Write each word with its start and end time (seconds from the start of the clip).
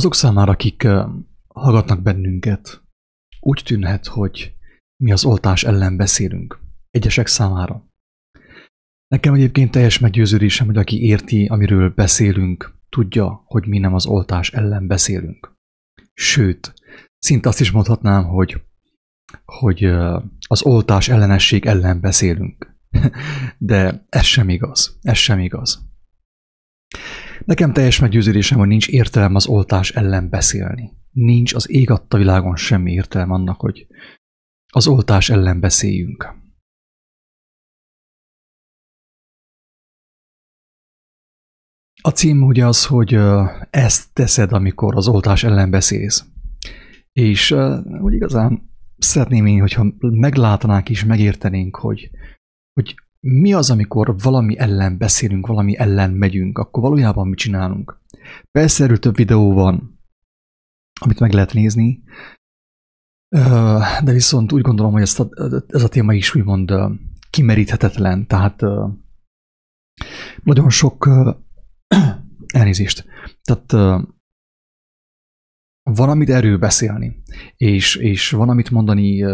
Azok 0.00 0.14
számára, 0.14 0.52
akik 0.52 0.86
hallgatnak 1.48 2.02
bennünket, 2.02 2.82
úgy 3.40 3.62
tűnhet, 3.64 4.06
hogy 4.06 4.54
mi 5.02 5.12
az 5.12 5.24
oltás 5.24 5.64
ellen 5.64 5.96
beszélünk. 5.96 6.60
Egyesek 6.90 7.26
számára. 7.26 7.88
Nekem 9.08 9.34
egyébként 9.34 9.70
teljes 9.70 9.98
meggyőződésem, 9.98 10.66
hogy 10.66 10.76
aki 10.76 11.02
érti, 11.02 11.46
amiről 11.46 11.90
beszélünk, 11.90 12.78
tudja, 12.88 13.42
hogy 13.44 13.66
mi 13.66 13.78
nem 13.78 13.94
az 13.94 14.06
oltás 14.06 14.52
ellen 14.52 14.86
beszélünk. 14.86 15.54
Sőt, 16.14 16.74
szinte 17.18 17.48
azt 17.48 17.60
is 17.60 17.70
mondhatnám, 17.70 18.24
hogy, 18.24 18.62
hogy 19.44 19.84
az 20.48 20.62
oltás 20.62 21.08
ellenesség 21.08 21.66
ellen 21.66 22.00
beszélünk. 22.00 22.76
De 23.58 24.06
ez 24.08 24.24
sem 24.24 24.48
igaz. 24.48 24.98
Ez 25.02 25.16
sem 25.16 25.38
igaz. 25.38 25.88
Nekem 27.44 27.72
teljes 27.72 27.98
meggyőződésem, 27.98 28.58
hogy 28.58 28.68
nincs 28.68 28.88
értelme 28.88 29.36
az 29.36 29.46
oltás 29.46 29.90
ellen 29.90 30.28
beszélni. 30.28 30.92
Nincs 31.10 31.54
az 31.54 31.70
ég 31.70 31.90
adta 31.90 32.16
világon 32.16 32.56
semmi 32.56 32.92
értelme 32.92 33.32
annak, 33.32 33.60
hogy 33.60 33.86
az 34.72 34.86
oltás 34.86 35.30
ellen 35.30 35.60
beszéljünk. 35.60 36.38
A 42.02 42.10
cím 42.10 42.42
ugye 42.42 42.66
az, 42.66 42.86
hogy 42.86 43.18
ezt 43.70 44.12
teszed, 44.12 44.52
amikor 44.52 44.96
az 44.96 45.08
oltás 45.08 45.44
ellen 45.44 45.70
beszélsz. 45.70 46.24
És 47.12 47.50
úgy 48.00 48.14
igazán 48.14 48.70
szeretném 48.98 49.46
én, 49.46 49.60
hogyha 49.60 49.86
meglátanánk 49.98 50.90
és 50.90 51.04
megértenénk, 51.04 51.76
hogy, 51.76 52.10
hogy 52.72 52.94
mi 53.20 53.52
az, 53.52 53.70
amikor 53.70 54.18
valami 54.18 54.58
ellen 54.58 54.98
beszélünk, 54.98 55.46
valami 55.46 55.76
ellen 55.76 56.10
megyünk, 56.10 56.58
akkor 56.58 56.82
valójában 56.82 57.28
mit 57.28 57.38
csinálunk? 57.38 58.00
Persze 58.50 58.84
erről 58.84 58.98
több 58.98 59.16
videó 59.16 59.52
van, 59.52 60.00
amit 61.00 61.20
meg 61.20 61.32
lehet 61.32 61.52
nézni, 61.52 62.02
de 64.04 64.12
viszont 64.12 64.52
úgy 64.52 64.62
gondolom, 64.62 64.92
hogy 64.92 65.02
ezt 65.02 65.20
a, 65.20 65.28
ez 65.68 65.82
a 65.82 65.88
téma 65.88 66.14
is 66.14 66.34
úgymond 66.34 66.72
kimeríthetetlen, 67.30 68.26
tehát 68.26 68.62
nagyon 70.42 70.70
sok 70.70 71.08
elnézést. 72.54 73.04
Tehát 73.42 73.72
van, 75.82 76.08
amit 76.08 76.30
erről 76.30 76.58
beszélni, 76.58 77.22
és, 77.56 77.96
és 77.96 78.30
van, 78.30 78.48
amit 78.48 78.70
mondani 78.70 79.24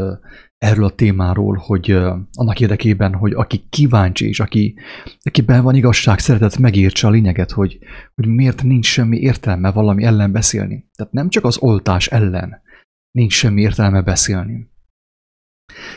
erről 0.59 0.85
a 0.85 0.95
témáról, 0.95 1.57
hogy 1.57 1.91
annak 2.33 2.61
érdekében, 2.61 3.15
hogy 3.15 3.33
aki 3.33 3.67
kíváncsi, 3.71 4.29
és 4.29 4.41
aki, 4.41 4.75
akiben 5.23 5.63
van 5.63 5.75
igazság, 5.75 6.19
szeretet 6.19 6.59
megértse 6.59 7.07
a 7.07 7.11
lényeget, 7.11 7.51
hogy, 7.51 7.79
hogy 8.15 8.27
miért 8.27 8.63
nincs 8.63 8.87
semmi 8.87 9.19
értelme 9.19 9.73
valami 9.73 10.05
ellen 10.05 10.33
beszélni. 10.33 10.89
Tehát 10.95 11.13
nem 11.13 11.29
csak 11.29 11.45
az 11.45 11.59
oltás 11.59 12.07
ellen 12.07 12.65
nincs 13.11 13.33
semmi 13.33 13.61
értelme 13.61 14.03
beszélni, 14.03 14.71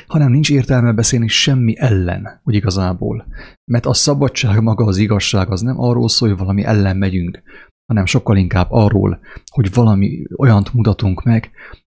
hanem 0.07 0.31
nincs 0.31 0.49
értelme 0.49 0.91
beszélni 0.91 1.27
semmi 1.27 1.73
ellen, 1.77 2.41
úgy 2.43 2.55
igazából. 2.55 3.27
Mert 3.71 3.85
a 3.85 3.93
szabadság 3.93 4.61
maga 4.61 4.85
az 4.85 4.97
igazság, 4.97 5.52
az 5.52 5.61
nem 5.61 5.80
arról 5.80 6.09
szól, 6.09 6.30
hogy 6.30 6.37
valami 6.37 6.63
ellen 6.63 6.97
megyünk, 6.97 7.41
hanem 7.85 8.05
sokkal 8.05 8.37
inkább 8.37 8.67
arról, 8.69 9.19
hogy 9.52 9.73
valami 9.73 10.23
olyant 10.37 10.73
mutatunk 10.73 11.23
meg, 11.23 11.52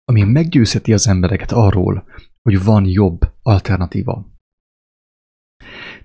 ami 0.04 0.22
meggyőzheti 0.22 0.92
az 0.92 1.08
embereket 1.08 1.52
arról, 1.52 2.04
hogy 2.42 2.64
van 2.64 2.86
jobb 2.86 3.20
alternatíva. 3.42 4.30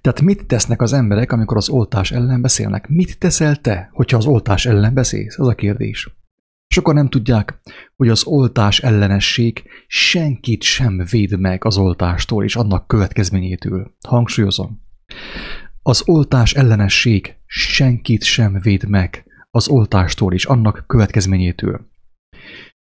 Tehát 0.02 0.22
mit 0.22 0.46
tesznek 0.46 0.82
az 0.82 0.94
emberek, 0.94 1.32
amikor 1.32 1.58
az 1.58 1.70
oltás 1.70 2.12
ellen 2.12 2.42
beszélnek? 2.42 2.88
Mit 2.88 3.20
teszel 3.20 3.56
te, 3.56 3.90
hogyha 3.94 4.18
az 4.18 4.26
oltás 4.26 4.66
ellen 4.66 4.94
beszélsz? 4.94 5.40
Az 5.40 5.48
a 5.48 5.56
kérdés. 5.56 6.10
Sokan 6.68 6.94
nem 6.94 7.10
tudják, 7.10 7.60
hogy 7.96 8.10
az 8.10 8.26
oltás 8.26 8.80
ellenesség 8.80 9.64
senkit 9.88 10.62
sem 10.62 11.04
véd 11.12 11.40
meg 11.40 11.66
az 11.66 11.78
oltástól 11.78 12.44
és 12.44 12.56
annak 12.56 12.88
következményétől. 12.88 13.96
Hangsúlyozom. 14.08 14.82
Az 15.82 16.04
oltás 16.06 16.54
ellenesség 16.54 17.36
senkit 17.46 18.24
sem 18.24 18.60
véd 18.62 18.90
meg 18.90 19.26
az 19.52 19.68
oltástól 19.68 20.34
és 20.34 20.46
annak 20.46 20.84
következményétől. 20.88 21.90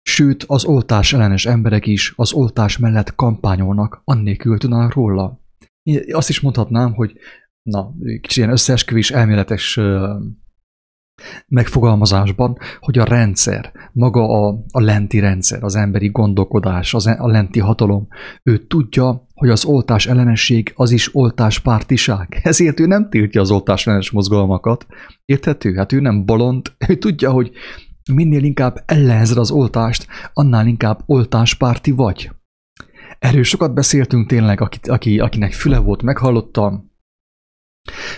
Sőt, 0.07 0.45
az 0.47 0.65
oltás 0.65 1.13
ellenes 1.13 1.47
emberek 1.47 1.87
is 1.87 2.13
az 2.17 2.33
oltás 2.33 2.79
mellett 2.79 3.15
kampányolnak, 3.15 4.01
annélkül 4.05 4.59
tudnának 4.59 4.95
róla. 4.95 5.41
Azt 6.13 6.29
is 6.29 6.41
mondhatnám, 6.41 6.93
hogy 6.95 7.13
na, 7.63 7.95
kicsit 8.21 8.37
ilyen 8.37 8.51
összeesküvés 8.51 9.11
elméletes 9.11 9.81
megfogalmazásban, 11.49 12.59
hogy 12.79 12.99
a 12.99 13.05
rendszer, 13.05 13.73
maga 13.93 14.29
a, 14.29 14.65
a 14.73 14.81
lenti 14.81 15.19
rendszer, 15.19 15.65
az 15.65 15.75
emberi 15.75 16.09
gondolkodás, 16.09 16.95
az, 16.95 17.07
a 17.07 17.27
lenti 17.27 17.61
hatalom, 17.61 18.09
ő 18.43 18.67
tudja, 18.67 19.27
hogy 19.35 19.49
az 19.49 19.65
oltás 19.65 20.07
ellenesség 20.07 20.73
az 20.77 20.91
is 20.91 21.15
oltás 21.15 21.59
pártiság. 21.59 22.39
Ezért 22.43 22.81
ő 22.81 22.87
nem 22.87 23.11
tiltja 23.11 23.41
az 23.41 23.51
oltás 23.51 23.87
ellenes 23.87 24.11
mozgalmakat. 24.11 24.87
Érthető? 25.25 25.75
Hát 25.75 25.93
ő 25.93 26.01
nem 26.01 26.25
bolond, 26.25 26.73
ő 26.89 26.97
tudja, 26.97 27.31
hogy 27.31 27.53
minél 28.13 28.45
inkább 28.45 28.83
ellenzed 28.87 29.37
az 29.37 29.51
oltást, 29.51 30.07
annál 30.33 30.67
inkább 30.67 31.03
oltáspárti 31.07 31.91
vagy. 31.91 32.31
Erről 33.19 33.43
sokat 33.43 33.75
beszéltünk 33.75 34.29
tényleg, 34.29 34.61
aki, 34.61 34.79
aki, 34.83 35.19
akinek 35.19 35.53
füle 35.53 35.79
volt, 35.79 36.03
meghallottam. 36.03 36.93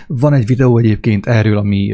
Van 0.07 0.33
egy 0.33 0.45
videó 0.45 0.77
egyébként 0.77 1.25
erről, 1.25 1.57
ami 1.57 1.93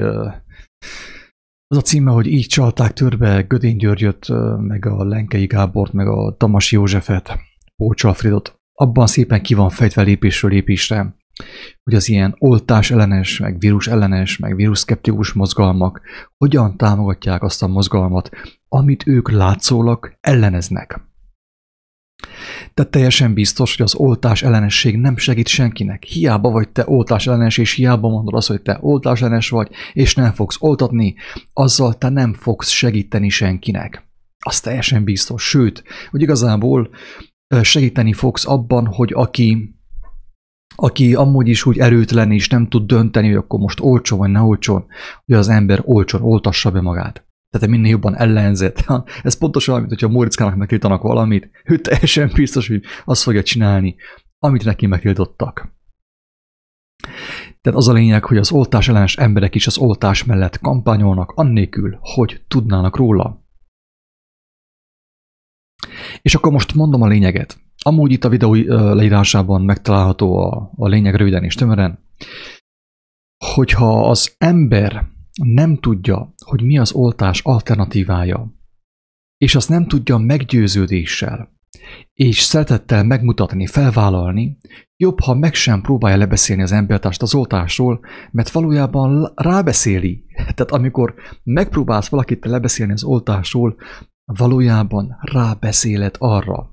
az 1.68 1.78
a 1.78 1.82
címe, 1.82 2.12
hogy 2.12 2.28
így 2.28 2.48
csalták 2.48 2.94
törbe 2.94 3.42
Gödény 3.42 3.78
Györgyöt, 3.78 4.28
meg 4.58 4.86
a 4.86 5.04
Lenkei 5.04 5.46
Gábort, 5.46 5.94
meg 5.94 6.08
a 6.08 6.36
Tamas 6.38 6.72
Józsefet, 6.72 7.38
Pócs 7.76 8.04
Alfredot. 8.04 8.56
Abban 8.74 9.08
szépen 9.08 9.42
ki 9.42 9.54
van 9.54 9.70
fejtve 9.70 10.02
lépésről 10.02 10.52
lépésre, 10.52 11.16
hogy 11.84 11.94
az 11.94 12.10
ilyen 12.10 12.36
oltás 12.38 12.92
ellenes, 12.92 13.40
meg 13.40 13.60
vírus 13.60 13.88
ellenes, 13.88 14.38
meg 14.38 14.56
vírusszkeptikus 14.56 15.34
mozgalmak 15.34 16.02
hogyan 16.38 16.78
támogatják 16.78 17.44
azt 17.44 17.64
a 17.64 17.68
mozgalmat, 17.68 18.30
amit 18.68 19.08
ők 19.08 19.32
látszólag 19.32 20.18
elleneznek. 20.22 21.02
De 22.74 22.84
teljesen 22.84 23.34
biztos, 23.34 23.76
hogy 23.76 23.86
az 23.86 23.96
oltás 23.96 24.44
ellenesség 24.44 24.98
nem 24.98 25.18
segít 25.18 25.48
senkinek. 25.48 26.04
Hiába 26.04 26.50
vagy 26.50 26.70
te 26.70 26.84
oltás 26.86 27.28
ellenes, 27.28 27.58
és 27.58 27.74
hiába 27.74 28.10
mondod 28.10 28.34
azt, 28.34 28.48
hogy 28.48 28.62
te 28.62 28.78
oltás 28.82 29.22
ellenes 29.22 29.50
vagy, 29.50 29.70
és 29.94 30.16
nem 30.16 30.32
fogsz 30.32 30.58
oltatni, 30.60 31.16
azzal 31.54 31.94
te 31.94 32.10
nem 32.10 32.34
fogsz 32.34 32.70
segíteni 32.70 33.30
senkinek. 33.30 34.08
Az 34.40 34.60
teljesen 34.60 35.04
biztos. 35.04 35.44
Sőt, 35.50 35.84
hogy 36.10 36.22
igazából 36.22 36.90
segíteni 37.62 38.14
fogsz 38.14 38.48
abban, 38.48 38.86
hogy 38.86 39.12
aki 39.14 39.76
aki 40.76 41.16
amúgy 41.16 41.48
is 41.48 41.66
úgy 41.66 41.80
erőtlen 41.80 42.32
és 42.32 42.50
nem 42.50 42.68
tud 42.68 42.86
dönteni, 42.86 43.28
hogy 43.28 43.36
akkor 43.36 43.60
most 43.60 43.80
olcsó 43.80 44.18
vagy 44.18 44.30
ne 44.30 44.40
olcsó, 44.40 44.86
hogy 45.26 45.36
az 45.36 45.50
ember 45.50 45.82
olcsón 45.84 46.22
oltassa 46.22 46.72
be 46.72 46.82
magát. 46.82 47.26
Tehát 47.50 47.68
minél 47.68 47.90
jobban 47.90 48.16
ellenzett. 48.16 48.86
Ez 49.24 49.38
pontosan 49.38 49.78
mint 49.78 49.90
hogyha 49.90 50.08
Mórickának 50.08 50.56
megtiltanak 50.56 51.02
valamit, 51.02 51.50
ő 51.66 51.78
teljesen 51.78 52.32
biztos, 52.34 52.68
hogy 52.68 52.84
azt 53.06 53.24
fogja 53.24 53.44
csinálni, 53.44 53.96
amit 54.40 54.66
neki 54.66 54.86
megtiltottak. 54.86 55.72
Tehát 57.62 57.80
az 57.80 57.88
a 57.88 57.94
lényeg, 57.94 58.26
hogy 58.26 58.38
az 58.38 58.52
oltás 58.52 58.88
ellenes 58.88 59.18
emberek 59.18 59.56
is 59.56 59.68
az 59.68 59.78
oltás 59.78 60.24
mellett 60.24 60.60
kampányolnak, 60.60 61.32
annélkül, 61.32 61.98
hogy 62.02 62.44
tudnának 62.48 62.96
róla. 62.96 63.46
És 66.22 66.36
akkor 66.36 66.52
most 66.52 66.74
mondom 66.74 67.02
a 67.02 67.08
lényeget. 67.08 67.63
Amúgy 67.84 68.12
itt 68.12 68.24
a 68.24 68.30
videó 68.30 68.54
leírásában 68.94 69.62
megtalálható 69.62 70.38
a, 70.38 70.72
a 70.76 70.88
lényeg 70.88 71.16
röviden 71.16 71.44
és 71.44 71.56
tömören, 71.56 72.00
hogyha 73.56 74.10
az 74.10 74.36
ember 74.38 75.06
nem 75.44 75.78
tudja, 75.78 76.34
hogy 76.46 76.62
mi 76.62 76.78
az 76.78 76.92
oltás 76.92 77.42
alternatívája, 77.42 78.54
és 79.38 79.56
azt 79.56 79.70
nem 79.70 79.88
tudja 79.88 80.18
meggyőződéssel 80.18 81.54
és 82.14 82.40
szeretettel 82.40 83.04
megmutatni, 83.04 83.68
felvállalni, 83.68 84.58
jobb, 84.98 85.20
ha 85.20 85.34
meg 85.34 85.54
sem 85.54 85.82
próbálja 85.82 86.18
lebeszélni 86.18 86.62
az 86.62 86.72
embertást 86.72 87.22
az 87.22 87.36
oltásról, 87.36 88.00
mert 88.32 88.50
valójában 88.52 89.32
rábeszéli. 89.36 90.26
Tehát 90.56 90.72
amikor 90.72 91.14
megpróbálsz 91.44 92.08
valakit 92.10 92.46
lebeszélni 92.46 92.94
az 92.94 93.04
oltásról, 93.04 93.76
valójában 94.26 95.18
rábeszélet 95.22 96.16
arra. 96.20 96.73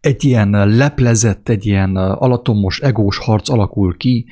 Egy 0.00 0.24
ilyen 0.24 0.50
leplezett, 0.50 1.48
egy 1.48 1.66
ilyen 1.66 1.96
alatomos, 1.96 2.80
egós 2.80 3.18
harc 3.18 3.48
alakul 3.48 3.96
ki, 3.96 4.26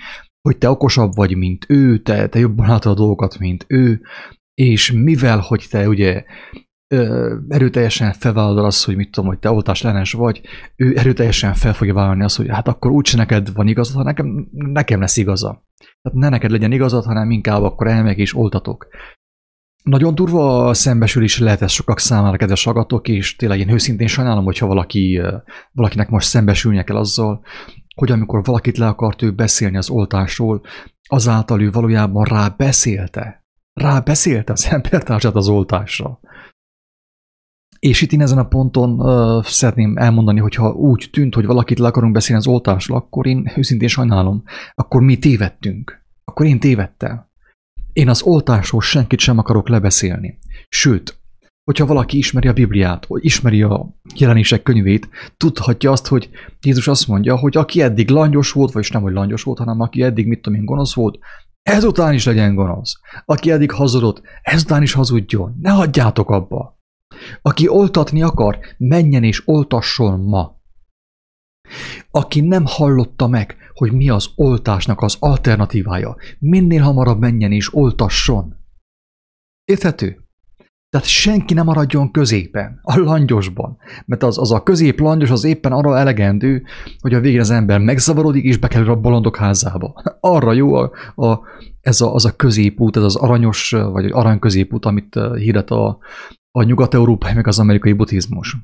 hogy 0.48 0.58
te 0.58 0.70
okosabb 0.70 1.14
vagy, 1.14 1.36
mint 1.36 1.64
ő, 1.68 1.98
te, 1.98 2.28
te 2.28 2.38
jobban 2.38 2.66
látod 2.66 2.92
a 2.92 2.94
dolgokat, 2.94 3.38
mint 3.38 3.64
ő, 3.68 4.00
és 4.54 4.92
mivel, 4.92 5.38
hogy 5.38 5.66
te 5.70 5.88
ugye 5.88 6.24
erőteljesen 7.48 8.12
felvállalod 8.12 8.64
azt, 8.64 8.84
hogy 8.84 8.96
mit 8.96 9.10
tudom, 9.10 9.28
hogy 9.28 9.38
te 9.38 9.50
oltás 9.50 9.84
ellenes 9.84 10.12
vagy, 10.12 10.40
ő 10.76 10.96
erőteljesen 10.96 11.54
fel 11.54 11.74
fogja 11.74 11.94
vállalni 11.94 12.22
azt, 12.22 12.36
hogy 12.36 12.48
hát 12.48 12.68
akkor 12.68 12.90
úgyse 12.90 13.16
neked 13.16 13.52
van 13.52 13.68
igazad, 13.68 13.96
ha 13.96 14.02
nekem, 14.02 14.48
nekem 14.52 15.00
lesz 15.00 15.16
igaza. 15.16 15.64
Tehát 16.02 16.18
ne 16.18 16.28
neked 16.28 16.50
legyen 16.50 16.72
igazad, 16.72 17.04
hanem 17.04 17.30
inkább 17.30 17.62
akkor 17.62 17.86
elmegyek 17.86 18.18
és 18.18 18.34
oltatok. 18.34 18.88
Nagyon 19.82 20.14
durva 20.14 20.66
a 20.66 20.74
szembesülés 20.74 21.38
lehet 21.38 21.62
ez 21.62 21.70
sokak 21.70 21.98
számára, 21.98 22.36
kedves 22.36 22.66
agatok, 22.66 23.08
és 23.08 23.36
tényleg 23.36 23.58
én 23.58 23.70
őszintén 23.70 24.06
sajnálom, 24.06 24.44
hogyha 24.44 24.66
valaki, 24.66 25.20
valakinek 25.72 26.08
most 26.08 26.28
szembesülnie 26.28 26.84
kell 26.84 26.96
azzal, 26.96 27.44
hogy 27.94 28.10
amikor 28.10 28.44
valakit 28.44 28.78
le 28.78 28.86
akart 28.86 29.22
ő 29.22 29.32
beszélni 29.32 29.76
az 29.76 29.90
oltásról, 29.90 30.62
azáltal 31.08 31.62
ő 31.62 31.70
valójában 31.70 32.24
rá 32.24 32.48
beszélte. 32.48 33.44
Rá 33.72 34.00
beszélte 34.00 34.52
az 34.52 34.66
embertársát 34.70 35.34
az 35.34 35.48
oltásra. 35.48 36.20
És 37.78 38.00
itt 38.00 38.12
én 38.12 38.20
ezen 38.20 38.38
a 38.38 38.48
ponton 38.48 39.00
uh, 39.00 39.44
szeretném 39.44 39.96
elmondani, 39.96 40.40
hogyha 40.40 40.72
úgy 40.72 41.08
tűnt, 41.12 41.34
hogy 41.34 41.46
valakit 41.46 41.78
le 41.78 41.86
akarunk 41.86 42.12
beszélni 42.12 42.42
az 42.42 42.48
oltásra, 42.48 42.96
akkor 42.96 43.26
én 43.26 43.52
őszintén 43.56 43.88
sajnálom, 43.88 44.42
akkor 44.74 45.02
mi 45.02 45.18
tévedtünk. 45.18 46.04
Akkor 46.24 46.46
én 46.46 46.60
tévedtem. 46.60 47.30
Én 47.92 48.08
az 48.08 48.22
oltásról 48.22 48.80
senkit 48.80 49.18
sem 49.18 49.38
akarok 49.38 49.68
lebeszélni. 49.68 50.38
Sőt, 50.68 51.20
hogyha 51.64 51.86
valaki 51.86 52.16
ismeri 52.16 52.48
a 52.48 52.52
Bibliát, 52.52 53.06
vagy 53.06 53.24
ismeri 53.24 53.62
a 53.62 53.96
jelenések 54.14 54.62
könyvét, 54.62 55.08
tudhatja 55.36 55.90
azt, 55.90 56.06
hogy 56.06 56.30
Jézus 56.60 56.88
azt 56.88 57.08
mondja, 57.08 57.36
hogy 57.36 57.56
aki 57.56 57.82
eddig 57.82 58.10
langyos 58.10 58.52
volt, 58.52 58.72
vagyis 58.72 58.90
nem, 58.90 59.02
hogy 59.02 59.12
langyos 59.12 59.42
volt, 59.42 59.58
hanem 59.58 59.80
aki 59.80 60.02
eddig, 60.02 60.26
mit 60.26 60.40
tudom 60.40 60.58
én, 60.58 60.64
gonosz 60.64 60.94
volt, 60.94 61.18
ezután 61.62 62.14
is 62.14 62.24
legyen 62.24 62.54
gonosz. 62.54 63.00
Aki 63.24 63.50
eddig 63.50 63.70
hazudott, 63.70 64.22
ezután 64.42 64.82
is 64.82 64.92
hazudjon. 64.92 65.56
Ne 65.60 65.70
hagyjátok 65.70 66.30
abba. 66.30 66.78
Aki 67.42 67.68
oltatni 67.68 68.22
akar, 68.22 68.58
menjen 68.78 69.24
és 69.24 69.42
oltasson 69.44 70.20
ma. 70.20 70.60
Aki 72.10 72.40
nem 72.40 72.62
hallotta 72.66 73.26
meg, 73.26 73.56
hogy 73.74 73.92
mi 73.92 74.08
az 74.08 74.30
oltásnak 74.34 75.00
az 75.00 75.16
alternatívája, 75.18 76.16
minél 76.38 76.82
hamarabb 76.82 77.18
menjen 77.18 77.52
és 77.52 77.74
oltasson. 77.74 78.56
Érthető? 79.64 80.22
Tehát 80.92 81.06
senki 81.06 81.54
nem 81.54 81.64
maradjon 81.64 82.10
középen, 82.10 82.80
a 82.82 82.98
langyosban, 82.98 83.76
mert 84.06 84.22
az, 84.22 84.38
az 84.38 84.52
a 84.52 84.62
közép 84.62 85.00
langyos 85.00 85.30
az 85.30 85.44
éppen 85.44 85.72
arra 85.72 85.98
elegendő, 85.98 86.62
hogy 87.00 87.14
a 87.14 87.20
végén 87.20 87.40
az 87.40 87.50
ember 87.50 87.80
megzavarodik 87.80 88.44
és 88.44 88.56
bekerül 88.56 88.90
a 88.90 89.00
bolondok 89.00 89.36
házába. 89.36 90.02
Arra 90.20 90.52
jó 90.52 90.74
a, 90.74 90.90
a, 91.14 91.40
ez 91.80 92.00
a, 92.00 92.14
az 92.14 92.24
a 92.24 92.36
középút, 92.36 92.96
ez 92.96 93.02
az 93.02 93.16
aranyos, 93.16 93.70
vagy 93.70 94.10
arany 94.10 94.38
középút, 94.38 94.84
amit 94.84 95.16
eh, 95.16 95.34
hirdet 95.34 95.70
a, 95.70 95.98
a 96.50 96.62
nyugat-európai 96.62 97.32
meg 97.32 97.46
az 97.46 97.58
amerikai 97.58 97.92
buddhizmus. 97.92 98.56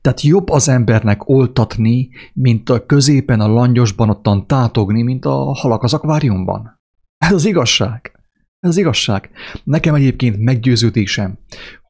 Tehát 0.00 0.20
jobb 0.20 0.48
az 0.48 0.68
embernek 0.68 1.28
oltatni, 1.28 2.10
mint 2.32 2.68
a 2.68 2.86
középen 2.86 3.40
a 3.40 3.46
langyosban 3.46 4.10
ottan 4.10 4.46
tátogni, 4.46 5.02
mint 5.02 5.24
a 5.24 5.54
halak 5.54 5.82
az 5.82 5.94
akváriumban. 5.94 6.80
Ez 7.18 7.32
az 7.32 7.44
igazság. 7.44 8.12
Ez 8.60 8.70
az 8.70 8.76
igazság. 8.76 9.30
Nekem 9.64 9.94
egyébként 9.94 10.38
meggyőződésem, 10.38 11.38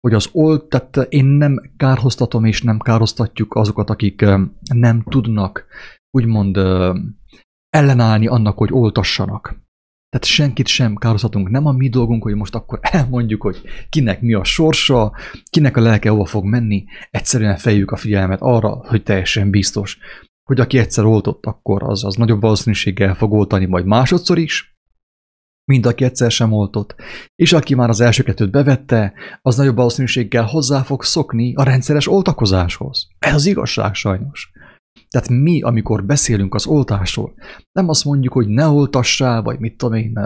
hogy 0.01 0.15
az 0.15 0.29
olt, 0.33 0.65
tehát 0.65 1.13
én 1.13 1.25
nem 1.25 1.73
kárhoztatom 1.77 2.45
és 2.45 2.63
nem 2.63 2.79
kárhoztatjuk 2.79 3.55
azokat, 3.55 3.91
akik 3.91 4.25
nem 4.75 5.03
tudnak 5.03 5.65
úgymond 6.11 6.59
ellenállni 7.71 8.27
annak, 8.27 8.59
hogy 8.59 8.73
oltassanak. 8.73 9.61
Tehát 10.13 10.27
senkit 10.27 10.67
sem 10.67 10.97
kározhatunk. 10.97 11.49
Nem 11.49 11.67
a 11.67 11.73
mi 11.73 11.89
dolgunk, 11.89 12.23
hogy 12.23 12.35
most 12.35 12.55
akkor 12.55 12.79
elmondjuk, 12.83 13.43
hogy 13.43 13.63
kinek 13.89 14.21
mi 14.21 14.33
a 14.33 14.45
sorsa, 14.45 15.13
kinek 15.51 15.77
a 15.77 15.81
lelke 15.81 16.11
hova 16.11 16.25
fog 16.25 16.45
menni. 16.45 16.85
Egyszerűen 17.11 17.57
fejjük 17.57 17.91
a 17.91 17.97
figyelmet 17.97 18.41
arra, 18.41 18.71
hogy 18.71 19.03
teljesen 19.03 19.51
biztos, 19.51 19.99
hogy 20.43 20.61
aki 20.61 20.79
egyszer 20.79 21.05
oltott, 21.05 21.47
akkor 21.47 21.83
az, 21.83 22.05
az 22.05 22.15
nagyobb 22.15 22.41
valószínűséggel 22.41 23.15
fog 23.15 23.33
oltani 23.33 23.65
majd 23.67 23.85
másodszor 23.85 24.39
is, 24.39 24.77
mint 25.65 25.87
aki 25.87 26.05
egyszer 26.05 26.31
sem 26.31 26.53
oltott. 26.53 26.95
És 27.35 27.53
aki 27.53 27.75
már 27.75 27.89
az 27.89 28.01
első 28.01 28.23
kettőt 28.23 28.51
bevette, 28.51 29.13
az 29.43 29.57
nagyobb 29.57 29.77
valószínűséggel 29.77 30.45
hozzá 30.45 30.83
fog 30.83 31.05
szokni 31.05 31.55
a 31.55 31.63
rendszeres 31.63 32.09
oltakozáshoz. 32.09 33.09
Ez 33.19 33.35
az 33.35 33.47
igazság 33.47 33.95
sajnos. 33.95 34.51
Tehát 35.09 35.29
mi, 35.29 35.63
amikor 35.63 36.05
beszélünk 36.05 36.55
az 36.55 36.67
oltásról, 36.67 37.35
nem 37.73 37.89
azt 37.89 38.05
mondjuk, 38.05 38.33
hogy 38.33 38.49
ne 38.49 38.67
oltassál, 38.67 39.43
vagy 39.43 39.59
mit 39.59 39.77
tudom 39.77 39.95
én, 39.95 40.19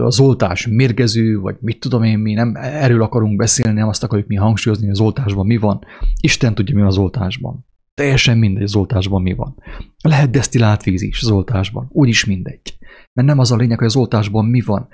az 0.00 0.20
oltás 0.20 0.66
mérgező, 0.66 1.38
vagy 1.38 1.56
mit 1.60 1.80
tudom 1.80 2.02
én, 2.02 2.18
mi 2.18 2.32
nem 2.32 2.54
erről 2.56 3.02
akarunk 3.02 3.36
beszélni, 3.36 3.78
nem 3.78 3.88
azt 3.88 4.04
akarjuk 4.04 4.28
mi 4.28 4.34
hangsúlyozni, 4.34 4.84
hogy 4.84 4.94
az 4.94 5.00
oltásban 5.00 5.46
mi 5.46 5.56
van. 5.56 5.80
Isten 6.20 6.54
tudja, 6.54 6.74
mi 6.74 6.80
van 6.80 6.90
az 6.90 6.98
oltásban. 6.98 7.66
Teljesen 7.94 8.38
mindegy 8.38 8.62
az 8.62 8.76
oltásban 8.76 9.22
mi 9.22 9.34
van. 9.34 9.54
Lehet 10.02 10.30
desztillált 10.30 10.82
víz 10.82 11.02
is 11.02 11.22
az 11.22 11.30
oltásban, 11.30 11.88
úgyis 11.92 12.24
mindegy. 12.24 12.78
Mert 13.12 13.28
nem 13.28 13.38
az 13.38 13.52
a 13.52 13.56
lényeg, 13.56 13.78
hogy 13.78 13.86
az 13.86 13.96
oltásban 13.96 14.44
mi 14.44 14.60
van, 14.60 14.88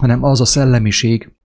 hanem 0.00 0.22
az 0.22 0.40
a 0.40 0.44
szellemiség, 0.44 1.36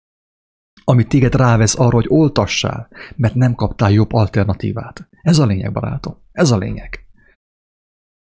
ami 0.84 1.04
téged 1.04 1.34
rávesz 1.34 1.78
arra, 1.78 1.94
hogy 1.94 2.06
oltassál, 2.08 2.88
mert 3.16 3.34
nem 3.34 3.54
kaptál 3.54 3.90
jobb 3.92 4.12
alternatívát. 4.12 5.08
Ez 5.22 5.38
a 5.38 5.46
lényeg, 5.46 5.72
barátom. 5.72 6.22
Ez 6.34 6.50
a 6.50 6.58
lényeg. 6.58 7.06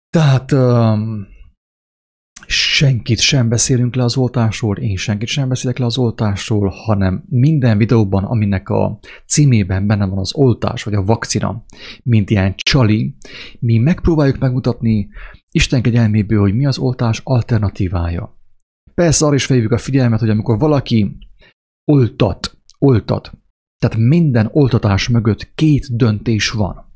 Tehát 0.10 0.52
um, 0.52 1.28
senkit 2.48 3.20
sem 3.20 3.50
beszélünk 3.50 3.96
le 3.96 4.04
az 4.04 4.18
oltásról, 4.18 4.78
én 4.78 4.96
senkit 4.96 5.28
sem 5.28 5.50
beszélek 5.50 5.78
le 5.78 5.86
az 5.86 5.98
oltásról, 5.98 6.70
hanem 6.70 7.24
minden 7.30 7.78
videóban, 7.78 8.24
aminek 8.24 8.70
a 8.70 9.00
címében 9.26 9.88
benne 9.88 10.06
van 10.06 10.18
az 10.18 10.36
oltás, 10.36 10.84
vagy 10.84 10.94
a 10.94 11.04
vakcina, 11.04 11.64
mint 12.04 12.30
ilyen 12.30 12.54
csali, 12.56 13.16
mi 13.60 13.78
megpróbáljuk 13.78 14.38
megmutatni 14.38 15.10
Isten 15.52 15.82
kegyelméből, 15.82 16.40
hogy 16.40 16.56
mi 16.56 16.66
az 16.66 16.78
oltás 16.78 17.22
alternatívája. 17.24 18.38
Persze 18.94 19.26
arra 19.26 19.36
is 19.36 19.46
fejjük 19.46 19.72
a 19.72 19.78
figyelmet, 19.78 20.20
hogy 20.20 20.30
amikor 20.30 20.60
valaki 20.60 21.18
oltat, 21.92 22.58
oltat, 22.80 23.32
tehát 23.80 23.98
minden 23.98 24.50
oltatás 24.52 25.10
mögött 25.10 25.54
két 25.56 25.96
döntés 25.96 26.50
van. 26.50 26.87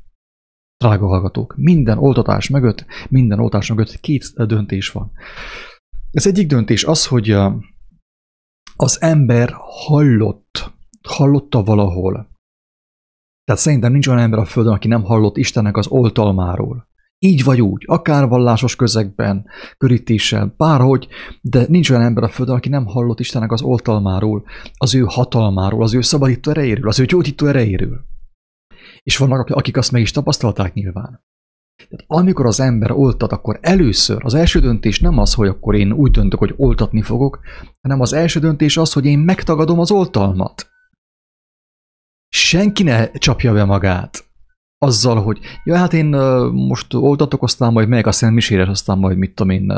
Drága 0.82 1.06
hallgatók, 1.06 1.54
minden 1.56 1.98
oltatás 1.98 2.48
mögött, 2.48 2.84
minden 3.08 3.38
oltatás 3.38 3.68
mögött 3.68 4.00
két 4.00 4.32
döntés 4.46 4.88
van. 4.88 5.12
Ez 6.10 6.26
egyik 6.26 6.46
döntés 6.46 6.84
az, 6.84 7.06
hogy 7.06 7.30
az 8.76 9.02
ember 9.02 9.54
hallott, 9.58 10.72
hallotta 11.08 11.62
valahol. 11.62 12.30
Tehát 13.44 13.60
szerintem 13.60 13.92
nincs 13.92 14.06
olyan 14.06 14.20
ember 14.20 14.38
a 14.38 14.44
Földön, 14.44 14.72
aki 14.72 14.88
nem 14.88 15.02
hallott 15.02 15.36
Istennek 15.36 15.76
az 15.76 15.86
oltalmáról. 15.86 16.88
Így 17.18 17.44
vagy 17.44 17.60
úgy, 17.60 17.84
akár 17.86 18.28
vallásos 18.28 18.76
közegben, 18.76 19.46
körítéssel, 19.78 20.54
bárhogy, 20.56 21.08
de 21.40 21.64
nincs 21.68 21.90
olyan 21.90 22.02
ember 22.02 22.22
a 22.22 22.28
Földön, 22.28 22.54
aki 22.54 22.68
nem 22.68 22.86
hallott 22.86 23.20
Istennek 23.20 23.52
az 23.52 23.62
oltalmáról, 23.62 24.44
az 24.76 24.94
ő 24.94 25.04
hatalmáról, 25.06 25.82
az 25.82 25.94
ő 25.94 26.00
szabadító 26.00 26.50
erejéről, 26.50 26.88
az 26.88 27.00
ő 27.00 27.04
gyógyító 27.04 27.46
erejéről. 27.46 28.10
És 29.02 29.16
vannak, 29.16 29.48
akik 29.48 29.76
azt 29.76 29.92
meg 29.92 30.02
is 30.02 30.10
tapasztalták 30.10 30.74
nyilván. 30.74 31.24
Tehát 31.88 32.04
amikor 32.06 32.46
az 32.46 32.60
ember 32.60 32.90
oltat, 32.90 33.32
akkor 33.32 33.58
először 33.62 34.24
az 34.24 34.34
első 34.34 34.60
döntés 34.60 35.00
nem 35.00 35.18
az, 35.18 35.34
hogy 35.34 35.48
akkor 35.48 35.74
én 35.74 35.92
úgy 35.92 36.10
döntök, 36.10 36.38
hogy 36.38 36.54
oltatni 36.56 37.02
fogok, 37.02 37.40
hanem 37.80 38.00
az 38.00 38.12
első 38.12 38.40
döntés 38.40 38.76
az, 38.76 38.92
hogy 38.92 39.04
én 39.04 39.18
megtagadom 39.18 39.78
az 39.78 39.90
oltalmat. 39.90 40.70
Senki 42.28 42.82
ne 42.82 43.10
csapja 43.10 43.52
be 43.52 43.64
magát 43.64 44.30
azzal, 44.78 45.22
hogy 45.22 45.40
ja, 45.64 45.76
hát 45.76 45.92
én 45.92 46.06
most 46.52 46.94
oltatok, 46.94 47.42
aztán 47.42 47.72
majd 47.72 47.88
megyek 47.88 48.06
a 48.06 48.12
Szent 48.12 48.34
Misére, 48.34 48.70
aztán 48.70 48.98
majd 48.98 49.16
mit 49.16 49.34
tudom 49.34 49.52
én, 49.52 49.72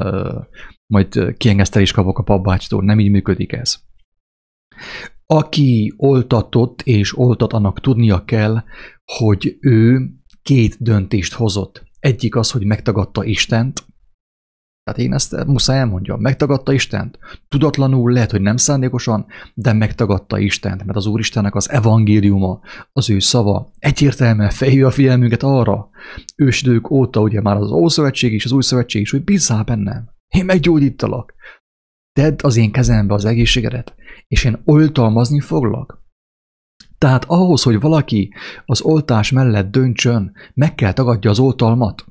majd 0.86 1.36
kiengesztelés 1.36 1.92
kapok 1.92 2.18
a 2.18 2.22
papbácstól. 2.22 2.84
Nem 2.84 2.98
így 2.98 3.10
működik 3.10 3.52
ez. 3.52 3.76
Aki 5.26 5.94
oltatott 5.96 6.82
és 6.82 7.18
oltat, 7.18 7.52
annak 7.52 7.80
tudnia 7.80 8.24
kell, 8.24 8.62
hogy 9.04 9.56
ő 9.60 10.10
két 10.42 10.76
döntést 10.80 11.32
hozott. 11.32 11.82
Egyik 11.98 12.36
az, 12.36 12.50
hogy 12.50 12.64
megtagadta 12.64 13.24
Istent, 13.24 13.84
tehát 14.84 15.00
én 15.00 15.12
ezt 15.12 15.44
muszáj 15.46 15.78
elmondjam, 15.78 16.20
megtagadta 16.20 16.72
Istent. 16.72 17.18
Tudatlanul 17.48 18.12
lehet, 18.12 18.30
hogy 18.30 18.40
nem 18.40 18.56
szándékosan, 18.56 19.26
de 19.54 19.72
megtagadta 19.72 20.38
Istent, 20.38 20.84
mert 20.84 20.96
az 20.96 21.06
Úristennek 21.06 21.54
az 21.54 21.70
evangéliuma, 21.70 22.60
az 22.92 23.10
ő 23.10 23.18
szava 23.18 23.70
egyértelműen 23.78 24.50
fejű 24.50 24.84
a 24.84 24.90
figyelmünket 24.90 25.42
arra, 25.42 25.88
ősidők 26.36 26.90
óta, 26.90 27.20
ugye 27.20 27.40
már 27.40 27.56
az 27.56 27.70
Ószövetség 27.70 28.32
és 28.32 28.44
az 28.44 28.52
Új 28.52 28.62
Szövetség 28.62 29.02
is, 29.02 29.10
hogy 29.10 29.24
bízzál 29.24 29.62
bennem, 29.62 30.10
én 30.28 30.44
meggyógyítalak. 30.44 31.34
Tedd 32.12 32.38
az 32.42 32.56
én 32.56 32.72
kezembe 32.72 33.14
az 33.14 33.24
egészségedet, 33.24 33.94
és 34.28 34.44
én 34.44 34.62
oltalmazni 34.64 35.40
foglak. 35.40 36.02
Tehát 36.98 37.24
ahhoz, 37.24 37.62
hogy 37.62 37.80
valaki 37.80 38.34
az 38.64 38.80
oltás 38.80 39.30
mellett 39.30 39.70
döntsön, 39.70 40.32
meg 40.54 40.74
kell 40.74 40.92
tagadja 40.92 41.30
az 41.30 41.38
oltalmat. 41.38 42.04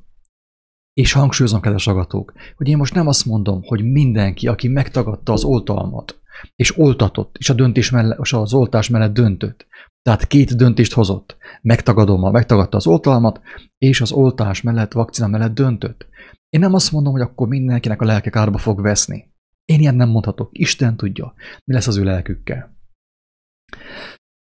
És 0.94 1.12
hangsúlyozom, 1.12 1.62
kedves 1.62 1.88
agatók, 1.88 2.34
hogy 2.56 2.68
én 2.68 2.78
most 2.78 2.94
nem 2.94 3.08
azt 3.08 3.26
mondom, 3.26 3.62
hogy 3.62 3.84
mindenki, 3.84 4.48
aki 4.48 4.68
megtagadta 4.68 5.34
az 5.34 5.44
oltalmat, 5.44 6.22
és 6.56 6.78
oltatott, 6.78 7.36
és 7.38 7.50
a 7.50 7.54
döntés 7.54 7.90
mellett, 7.90 8.20
és 8.22 8.34
az 8.34 8.54
oltás 8.54 8.90
mellett 8.90 9.14
döntött, 9.14 9.68
tehát 10.02 10.28
két 10.28 10.56
döntést 10.56 10.94
hozott, 10.94 11.38
megtagadom, 11.62 12.32
megtagadta 12.32 12.78
az 12.78 12.88
oltalmat, 12.88 13.42
és 13.78 14.02
az 14.02 14.12
oltás 14.12 14.62
mellett, 14.62 14.92
vakcina 14.92 15.28
mellett 15.28 15.54
döntött. 15.54 16.08
Én 16.50 16.60
nem 16.60 16.74
azt 16.74 16.92
mondom, 16.92 17.14
hogy 17.14 17.22
akkor 17.22 17.48
mindenkinek 17.48 18.02
a 18.02 18.06
lelke 18.06 18.30
kárba 18.30 18.58
fog 18.58 18.82
veszni. 18.82 19.33
Én 19.66 19.80
ilyen 19.80 19.96
nem 19.96 20.10
mondhatok. 20.10 20.50
Isten 20.52 20.98
tudja, 20.98 21.34
mi 21.64 21.74
lesz 21.74 21.88
az 21.88 21.98
ő 21.98 22.04
lelkükkel. 22.04 22.78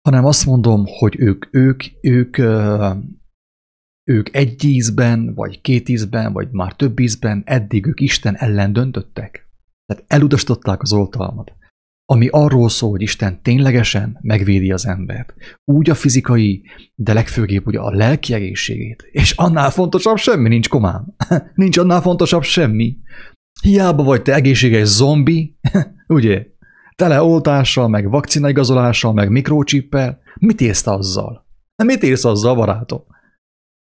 Hanem 0.02 0.26
azt 0.26 0.46
mondom, 0.46 0.86
hogy 0.86 1.16
ők, 1.20 1.46
ők, 1.52 1.84
ők, 2.02 2.38
ők 4.10 4.36
egy 4.36 4.64
ízben, 4.64 5.34
vagy 5.34 5.62
két 5.62 5.90
ízben, 5.90 6.34
vagy 6.34 6.52
már 6.52 6.76
több 6.76 7.00
ízben 7.00 7.42
eddig 7.46 7.86
ők 7.86 8.00
Isten 8.00 8.36
ellen 8.36 8.74
döntöttek. 8.74 9.50
Tehát 9.86 10.04
elutasították 10.08 10.82
az 10.82 10.94
oltalmat 10.94 11.56
ami 12.12 12.28
arról 12.32 12.70
szól, 12.70 12.90
hogy 12.90 13.02
Isten 13.02 13.42
ténylegesen 13.42 14.18
megvédi 14.22 14.72
az 14.72 14.86
embert. 14.86 15.34
Úgy 15.66 15.90
a 15.90 15.96
fizikai, 15.96 16.64
de 16.96 17.14
legfőképp 17.14 17.66
ugye 17.66 17.80
a 17.80 17.92
lelki 17.92 18.34
egészségét. 18.34 19.04
És 19.12 19.32
annál 19.32 19.70
fontosabb 19.70 20.18
semmi 20.18 20.48
nincs, 20.50 20.70
komám. 20.70 21.16
nincs 21.56 21.78
annál 21.78 22.02
fontosabb 22.02 22.44
semmi. 22.44 22.98
Hiába 23.62 24.04
vagy 24.04 24.22
te 24.22 24.34
egészséges 24.34 24.88
zombi, 24.88 25.58
ugye? 26.08 26.46
Tele 26.96 27.22
oltással, 27.22 27.88
meg 27.88 28.10
vakcinaigazolással, 28.10 29.14
meg 29.14 29.30
mikrocsippel. 29.30 30.22
Mit 30.40 30.62
érsz 30.62 30.88
azzal? 30.88 31.46
Mit 31.84 32.04
érsz 32.04 32.26
azzal, 32.26 32.56
barátom? 32.56 33.04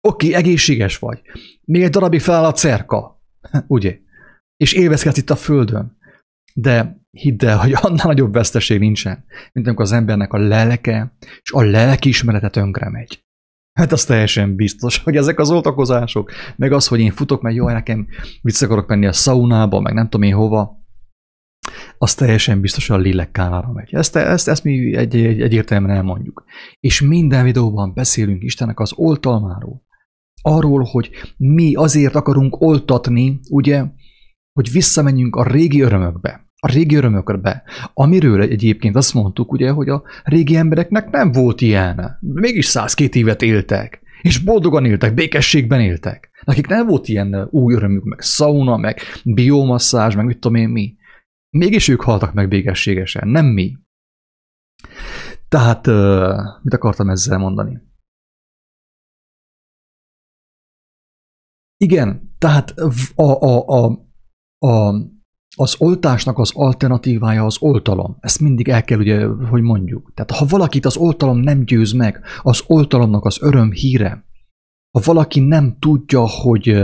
Oké, 0.08 0.34
egészséges 0.34 0.98
vagy. 0.98 1.22
Még 1.66 1.84
egy 1.84 1.90
darabig 1.90 2.22
fel 2.22 2.46
a 2.46 2.52
cerka, 2.52 3.22
ugye? 3.68 4.00
És 4.58 4.74
élvezkedsz 4.74 5.18
itt 5.18 5.30
a 5.30 5.36
földön. 5.36 5.98
De 6.54 7.04
hidd 7.12 7.46
el, 7.46 7.58
hogy 7.58 7.74
annál 7.74 8.08
nagyobb 8.08 8.34
veszteség 8.34 8.80
nincsen, 8.80 9.26
mint 9.54 9.68
amikor 9.68 9.86
az 9.86 9.92
embernek 9.92 10.34
a 10.34 10.38
lelke 10.38 11.16
és 11.42 11.52
a 11.52 11.62
lelki 11.62 12.10
ismerete 12.10 12.50
tönkre 12.50 12.90
megy. 12.90 13.24
Hát 13.74 13.92
az 13.92 14.06
teljesen 14.06 14.56
biztos, 14.56 14.98
hogy 14.98 15.16
ezek 15.16 15.40
az 15.40 15.52
oltakozások, 15.52 16.32
meg 16.56 16.72
az, 16.72 16.88
hogy 16.88 17.00
én 17.00 17.12
futok, 17.12 17.42
mert 17.42 17.56
jó, 17.56 17.70
nekem 17.70 18.08
vissza 18.42 18.66
akarok 18.66 18.88
menni 18.88 19.06
a 19.06 19.14
szaunába, 19.14 19.80
meg 19.80 19.94
nem 19.94 20.10
tudom 20.10 20.28
én 20.28 20.36
hova, 20.36 20.80
az 21.98 22.14
teljesen 22.14 22.62
biztos, 22.62 22.88
hogy 22.88 22.98
a 22.98 23.02
lélek 23.02 23.32
kárára 23.32 23.72
megy. 23.72 23.94
Ezt, 23.94 24.16
ezt, 24.16 24.48
ezt 24.48 24.64
mi 24.64 24.96
egy, 24.96 25.16
egy, 25.16 25.42
egyértelműen 25.42 25.96
elmondjuk. 25.96 26.44
És 26.80 27.02
minden 27.02 27.44
videóban 27.44 27.94
beszélünk 27.94 28.44
Istennek 28.44 28.80
az 28.80 28.94
oltalmáról. 28.96 29.84
Arról, 30.42 30.84
hogy 30.84 31.10
mi 31.38 31.76
azért 31.76 32.16
akarunk 32.16 32.62
oltatni, 32.62 33.40
ugye, 33.50 33.86
hogy 34.54 34.72
visszamenjünk 34.72 35.36
a 35.36 35.44
régi 35.44 35.82
örömökbe 35.82 36.49
a 36.60 36.72
régi 36.72 36.96
örömökbe, 36.96 37.64
amiről 37.94 38.42
egyébként 38.42 38.96
azt 38.96 39.14
mondtuk, 39.14 39.52
ugye, 39.52 39.72
hogy 39.72 39.90
a 39.90 40.04
régi 40.24 40.56
embereknek 40.56 41.10
nem 41.10 41.32
volt 41.32 41.62
ilyen. 41.62 42.18
Mégis 42.20 42.66
102 42.66 43.16
évet 43.16 43.42
éltek, 43.42 44.02
és 44.22 44.38
boldogan 44.38 44.86
éltek, 44.86 45.14
békességben 45.14 45.82
éltek. 45.82 46.30
Nekik 46.46 46.68
nem 46.68 46.88
volt 46.88 47.08
ilyen 47.08 47.48
új 47.52 47.74
örömük, 47.74 48.04
meg 48.04 48.22
sauna, 48.22 48.78
meg 48.78 49.00
biomasszázs, 49.24 50.16
meg 50.16 50.26
mit 50.26 50.40
tudom 50.40 50.58
én 50.58 50.70
mi. 50.70 50.98
Mégis 51.50 51.88
ők 51.88 52.02
haltak 52.02 52.34
meg 52.34 52.48
békességesen, 52.48 53.28
nem 53.28 53.46
mi. 53.46 53.78
Tehát, 55.48 55.86
mit 56.64 56.74
akartam 56.74 57.10
ezzel 57.10 57.38
mondani? 57.38 57.82
Igen, 61.78 62.36
tehát 62.38 62.74
a, 63.16 63.46
a, 63.46 63.66
a, 63.68 64.08
a 64.68 64.94
az 65.60 65.76
oltásnak 65.78 66.38
az 66.38 66.52
alternatívája 66.54 67.46
az 67.46 67.58
oltalom. 67.60 68.18
Ezt 68.20 68.40
mindig 68.40 68.70
el 68.70 68.84
kell 68.84 69.00
ugye, 69.00 69.26
hogy 69.26 69.62
mondjuk. 69.62 70.12
Tehát 70.14 70.32
ha 70.32 70.46
valakit 70.50 70.86
az 70.86 70.98
oltalom 70.98 71.38
nem 71.38 71.66
győz 71.66 71.92
meg, 71.92 72.22
az 72.42 72.64
oltalomnak 72.68 73.26
az 73.26 73.38
öröm 73.42 73.72
híre, 73.72 74.24
ha 74.92 75.02
valaki 75.06 75.40
nem 75.40 75.78
tudja, 75.80 76.28
hogy, 76.28 76.84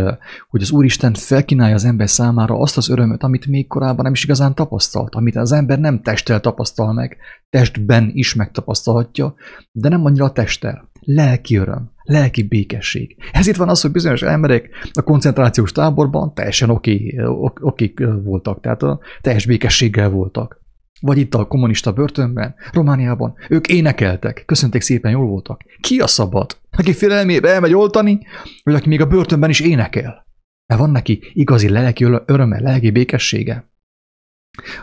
hogy 0.50 0.62
az 0.62 0.72
Úristen 0.72 1.14
felkínálja 1.14 1.76
az 1.76 1.86
ember 1.86 2.10
számára 2.10 2.60
azt 2.60 2.78
az 2.78 2.90
örömöt, 2.90 3.24
amit 3.24 3.46
még 3.46 3.68
korábban 3.68 4.04
nem 4.04 4.14
is 4.14 4.24
igazán 4.24 4.56
tapasztalt, 4.56 5.16
amit 5.16 5.36
az 5.36 5.52
ember 5.52 5.80
nem 5.80 6.02
testtel 6.02 6.40
tapasztal 6.40 6.94
meg, 6.94 7.18
testben 7.50 8.12
is 8.14 8.34
megtapasztalhatja, 8.34 9.36
de 9.72 9.90
nem 9.90 10.06
annyira 10.06 10.26
a 10.26 10.32
testtel. 10.32 10.90
Lelki 11.00 11.56
öröm, 11.56 11.92
lelki 12.06 12.44
békesség. 12.44 13.18
Ez 13.32 13.48
itt 13.48 13.56
van 13.56 13.70
az, 13.70 13.82
hogy 13.82 13.92
bizonyos 13.92 14.22
emberek 14.22 14.70
a 14.94 15.02
koncentrációs 15.02 15.72
táborban 15.72 16.34
teljesen 16.34 16.70
oké, 16.70 17.16
oké 17.62 17.94
voltak, 18.24 18.62
tehát 18.62 18.84
a 18.84 19.00
teljes 19.22 19.46
békességgel 19.46 20.10
voltak. 20.10 20.64
Vagy 21.02 21.18
itt 21.18 21.34
a 21.34 21.48
kommunista 21.48 21.92
börtönben, 21.92 22.56
Romániában, 22.72 23.36
ők 23.50 23.68
énekeltek, 23.68 24.44
köszönték 24.46 24.82
szépen, 24.82 25.12
jól 25.12 25.26
voltak. 25.26 25.62
Ki 25.80 26.00
a 26.00 26.08
szabad? 26.08 26.58
Aki 26.72 26.94
félelmébe 26.94 27.50
elmegy 27.50 27.74
oltani, 27.74 28.20
vagy 28.64 28.74
aki 28.74 28.88
még 28.88 29.02
a 29.02 29.08
börtönben 29.08 29.50
is 29.50 29.60
énekel. 29.60 30.26
Mert 30.68 30.82
van 30.82 30.90
neki 30.90 31.22
igazi 31.34 31.70
lelki 31.70 32.04
öröme, 32.26 32.62
lelki 32.62 32.92
békessége. 32.92 33.70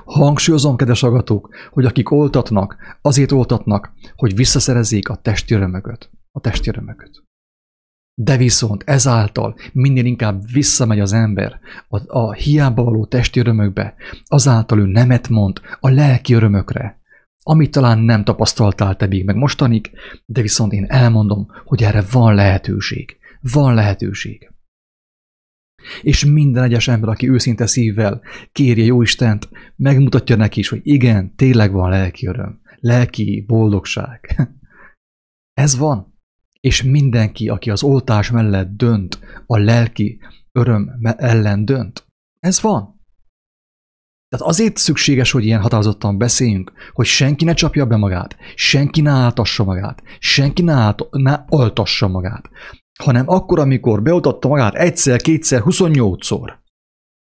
Hangsúlyozom, 0.05 0.77
kedves 0.77 1.03
agatók, 1.03 1.55
hogy 1.71 1.85
akik 1.85 2.11
oltatnak, 2.11 2.77
azért 3.03 3.33
oltatnak, 3.33 3.93
hogy 4.15 4.35
visszaszerezzék 4.35 5.09
a 5.09 5.17
testi 5.17 5.55
örömöket. 5.55 6.11
A 6.33 6.41
testi 6.41 6.69
örömöket. 6.69 7.11
De 8.15 8.37
viszont 8.37 8.83
ezáltal 8.87 9.57
minél 9.73 10.05
inkább 10.05 10.43
visszamegy 10.53 11.01
az 11.01 11.13
ember 11.13 11.61
a, 11.89 12.19
a 12.19 12.33
hiába 12.33 12.83
való 12.83 13.07
testi 13.07 13.41
örömökbe, 13.41 13.95
azáltal 14.25 14.79
ő 14.79 14.87
nemet 14.87 15.29
mond 15.29 15.61
a 15.81 15.89
lelki 15.89 16.35
örömökre, 16.35 17.01
amit 17.43 17.71
talán 17.71 17.99
nem 17.99 18.25
tapasztaltál 18.25 18.97
te 18.97 19.07
még 19.07 19.25
meg 19.25 19.37
mostanig, 19.37 19.91
de 20.27 20.41
viszont 20.43 20.73
én 20.73 20.85
elmondom, 20.89 21.47
hogy 21.65 21.83
erre 21.83 22.05
van 22.11 22.35
lehetőség. 22.35 23.17
Van 23.41 23.75
lehetőség. 23.75 24.51
És 26.03 26.25
minden 26.25 26.63
egyes 26.63 26.89
ember, 26.89 27.09
aki 27.09 27.29
őszinte 27.29 27.67
szívvel 27.67 28.23
kérje 28.53 28.85
jó 28.85 29.03
Istent, 29.03 29.49
megmutatja 29.77 30.37
neki 30.37 30.59
is, 30.59 30.69
hogy 30.69 30.81
igen, 30.83 31.35
tényleg 31.35 31.73
van 31.73 31.91
lelki 31.91 32.27
öröm, 32.27 32.61
lelki 32.81 33.45
boldogság. 33.47 34.37
Ez 35.55 35.77
van. 35.77 36.12
És 36.67 36.83
mindenki, 36.83 37.49
aki 37.49 37.71
az 37.71 37.83
oltás 37.83 38.31
mellett 38.31 38.77
dönt, 38.77 39.21
a 39.47 39.59
lelki 39.59 40.21
öröm 40.53 40.91
ellen 41.17 41.65
dönt. 41.65 42.07
Ez 42.41 42.61
van. 42.61 43.01
Tehát 44.29 44.47
azért 44.47 44.77
szükséges, 44.77 45.31
hogy 45.31 45.45
ilyen 45.45 45.61
határozottan 45.61 46.19
beszéljünk, 46.19 46.73
hogy 46.93 47.07
senki 47.07 47.45
ne 47.45 47.55
csapja 47.55 47.87
be 47.87 47.97
magát, 47.97 48.37
senki 48.55 49.01
ne 49.01 49.11
áltassa 49.11 49.65
magát, 49.65 50.03
senki 50.19 50.63
ne, 50.63 50.73
át, 50.73 51.01
ne 51.11 51.45
altassa 51.49 52.09
magát, 52.09 52.51
hanem 52.99 53.29
akkor, 53.29 53.59
amikor 53.59 54.03
beoltatta 54.03 54.49
magát 54.49 54.75
egyszer, 54.75 55.21
kétszer, 55.21 55.63
28-szor, 55.65 56.53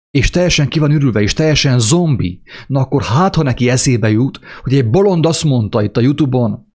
és 0.09 0.29
teljesen 0.29 0.67
ki 0.67 0.79
van 0.79 0.91
ürülve, 0.91 1.21
és 1.21 1.33
teljesen 1.33 1.79
zombi, 1.79 2.41
na 2.67 2.79
akkor 2.79 3.03
hát, 3.03 3.35
ha 3.35 3.43
neki 3.43 3.69
eszébe 3.69 4.09
jut, 4.09 4.39
hogy 4.61 4.73
egy 4.73 4.89
bolond 4.89 5.25
azt 5.25 5.43
mondta 5.43 5.83
itt 5.83 5.97
a 5.97 6.01
Youtube-on, 6.01 6.72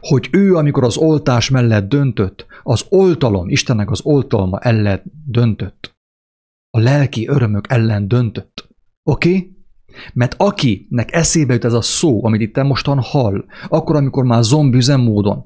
hogy 0.00 0.28
ő, 0.32 0.54
amikor 0.54 0.84
az 0.84 0.96
oltás 0.96 1.50
mellett 1.50 1.88
döntött, 1.88 2.46
az 2.62 2.84
oltalom, 2.88 3.48
Istennek 3.48 3.90
az 3.90 4.00
oltalma 4.02 4.58
ellen 4.58 5.02
döntött. 5.26 5.96
A 6.70 6.78
lelki 6.78 7.28
örömök 7.28 7.64
ellen 7.68 8.08
döntött. 8.08 8.68
Oké? 9.02 9.28
Okay? 9.28 9.56
Mert 10.12 10.34
akinek 10.38 11.12
eszébe 11.12 11.52
jut 11.52 11.64
ez 11.64 11.72
a 11.72 11.80
szó, 11.80 12.24
amit 12.24 12.40
itt 12.40 12.62
mostan 12.62 13.00
hall, 13.00 13.44
akkor, 13.68 13.96
amikor 13.96 14.24
már 14.24 14.42
zombi 14.42 14.76
üzemmódon, 14.76 15.44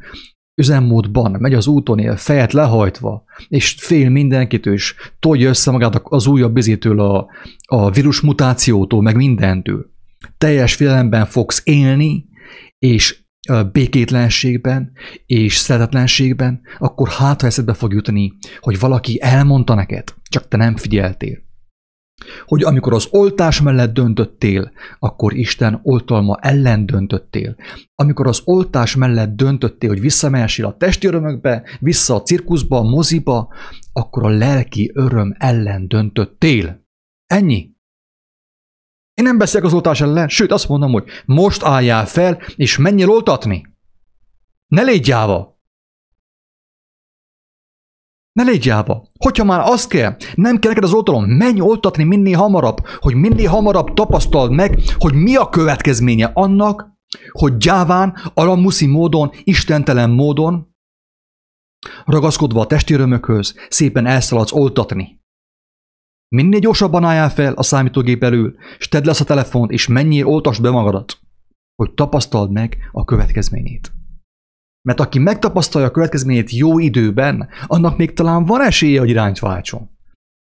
üzemmódban 0.60 1.36
megy 1.38 1.54
az 1.54 1.66
úton 1.66 1.98
él, 1.98 2.16
fejet 2.16 2.52
lehajtva, 2.52 3.24
és 3.48 3.76
fél 3.78 4.10
mindenkitől, 4.10 4.74
és 4.74 4.94
tolja 5.18 5.48
össze 5.48 5.70
magát 5.70 6.00
az 6.04 6.26
újabb 6.26 6.52
bizétől, 6.52 7.00
a, 7.00 7.26
a 7.66 7.90
vírus 7.90 8.20
mutációtól, 8.20 9.02
meg 9.02 9.16
mindentől. 9.16 9.90
Teljes 10.38 10.74
félelemben 10.74 11.26
fogsz 11.26 11.60
élni, 11.64 12.28
és 12.78 13.24
békétlenségben 13.72 14.92
és 15.26 15.56
szeretetlenségben, 15.56 16.60
akkor 16.78 17.08
hát, 17.08 17.40
ha 17.40 17.46
eszedbe 17.46 17.74
fog 17.74 17.92
jutni, 17.92 18.32
hogy 18.60 18.78
valaki 18.78 19.18
elmondta 19.22 19.74
neked, 19.74 20.14
csak 20.30 20.48
te 20.48 20.56
nem 20.56 20.76
figyeltél. 20.76 21.44
Hogy 22.46 22.62
amikor 22.62 22.92
az 22.92 23.08
oltás 23.10 23.60
mellett 23.60 23.94
döntöttél, 23.94 24.72
akkor 24.98 25.34
Isten 25.34 25.80
oltalma 25.82 26.38
ellen 26.40 26.86
döntöttél. 26.86 27.56
Amikor 27.94 28.26
az 28.26 28.42
oltás 28.44 28.96
mellett 28.96 29.36
döntöttél, 29.36 29.88
hogy 29.88 30.00
visszamehesél 30.00 30.64
a 30.64 30.76
testi 30.76 31.06
örömökbe, 31.06 31.62
vissza 31.80 32.14
a 32.14 32.22
cirkuszba, 32.22 32.78
a 32.78 32.82
moziba, 32.82 33.52
akkor 33.92 34.24
a 34.24 34.28
lelki 34.28 34.90
öröm 34.94 35.34
ellen 35.38 35.88
döntöttél. 35.88 36.84
Ennyi. 37.26 37.75
Én 39.16 39.24
nem 39.24 39.38
beszélek 39.38 39.66
az 39.66 39.72
oltás 39.72 40.00
ellen, 40.00 40.28
sőt 40.28 40.52
azt 40.52 40.68
mondom, 40.68 40.92
hogy 40.92 41.04
most 41.24 41.62
álljál 41.62 42.06
fel, 42.06 42.38
és 42.56 42.76
menj 42.76 43.02
el 43.02 43.08
oltatni. 43.08 43.66
Ne 44.66 44.82
légy 44.82 45.06
jáva. 45.06 45.60
Ne 48.32 48.42
légy 48.42 48.64
jáva. 48.64 49.08
Hogyha 49.18 49.44
már 49.44 49.60
azt 49.60 49.88
kell, 49.88 50.16
nem 50.34 50.58
kell 50.58 50.70
neked 50.70 50.84
az 50.84 50.92
oltalom, 50.92 51.24
menj 51.24 51.60
oltatni 51.60 52.04
minél 52.04 52.36
hamarabb, 52.36 52.86
hogy 52.86 53.14
minél 53.14 53.48
hamarabb 53.48 53.94
tapasztald 53.94 54.50
meg, 54.50 54.78
hogy 54.98 55.14
mi 55.14 55.36
a 55.36 55.48
következménye 55.48 56.30
annak, 56.34 56.88
hogy 57.30 57.56
gyáván, 57.56 58.16
alamuszi 58.34 58.86
módon, 58.86 59.30
istentelen 59.44 60.10
módon, 60.10 60.74
ragaszkodva 62.04 62.60
a 62.60 62.66
testi 62.66 62.94
örömökhöz, 62.94 63.54
szépen 63.68 64.06
elszaladsz 64.06 64.52
oltatni. 64.52 65.20
Minél 66.28 66.58
gyorsabban 66.58 67.04
álljál 67.04 67.30
fel 67.30 67.52
a 67.52 67.62
számítógép 67.62 68.22
elől, 68.22 68.54
és 68.78 68.88
tedd 68.88 69.06
lesz 69.06 69.20
a 69.20 69.24
telefont, 69.24 69.70
és 69.70 69.86
menjél, 69.86 70.26
oltasd 70.26 70.62
be 70.62 70.70
magadat, 70.70 71.18
hogy 71.74 71.94
tapasztald 71.94 72.50
meg 72.52 72.76
a 72.92 73.04
következményét. 73.04 73.92
Mert 74.82 75.00
aki 75.00 75.18
megtapasztalja 75.18 75.88
a 75.88 75.90
következményét 75.90 76.50
jó 76.50 76.78
időben, 76.78 77.48
annak 77.66 77.96
még 77.96 78.12
talán 78.12 78.44
van 78.44 78.60
esélye, 78.60 79.00
hogy 79.00 79.08
irányt 79.08 79.38
váltson. 79.38 79.90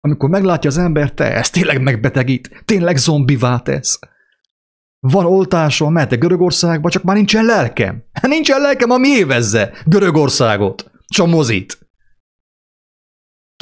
Amikor 0.00 0.28
meglátja 0.28 0.70
az 0.70 0.78
ember, 0.78 1.12
te 1.12 1.34
ez 1.34 1.50
tényleg 1.50 1.82
megbetegít, 1.82 2.62
tényleg 2.64 2.96
zombivá 2.96 3.58
tesz. 3.58 3.98
Van 5.00 5.26
oltásom, 5.26 5.92
mehetek 5.92 6.18
Görögországba, 6.18 6.90
csak 6.90 7.02
már 7.02 7.16
nincsen 7.16 7.44
lelkem. 7.44 8.04
Nincsen 8.22 8.60
lelkem, 8.60 8.90
ami 8.90 9.08
évezze 9.08 9.72
Görögországot, 9.86 10.90
és 11.08 11.18
a 11.18 11.26
mozit. 11.26 11.83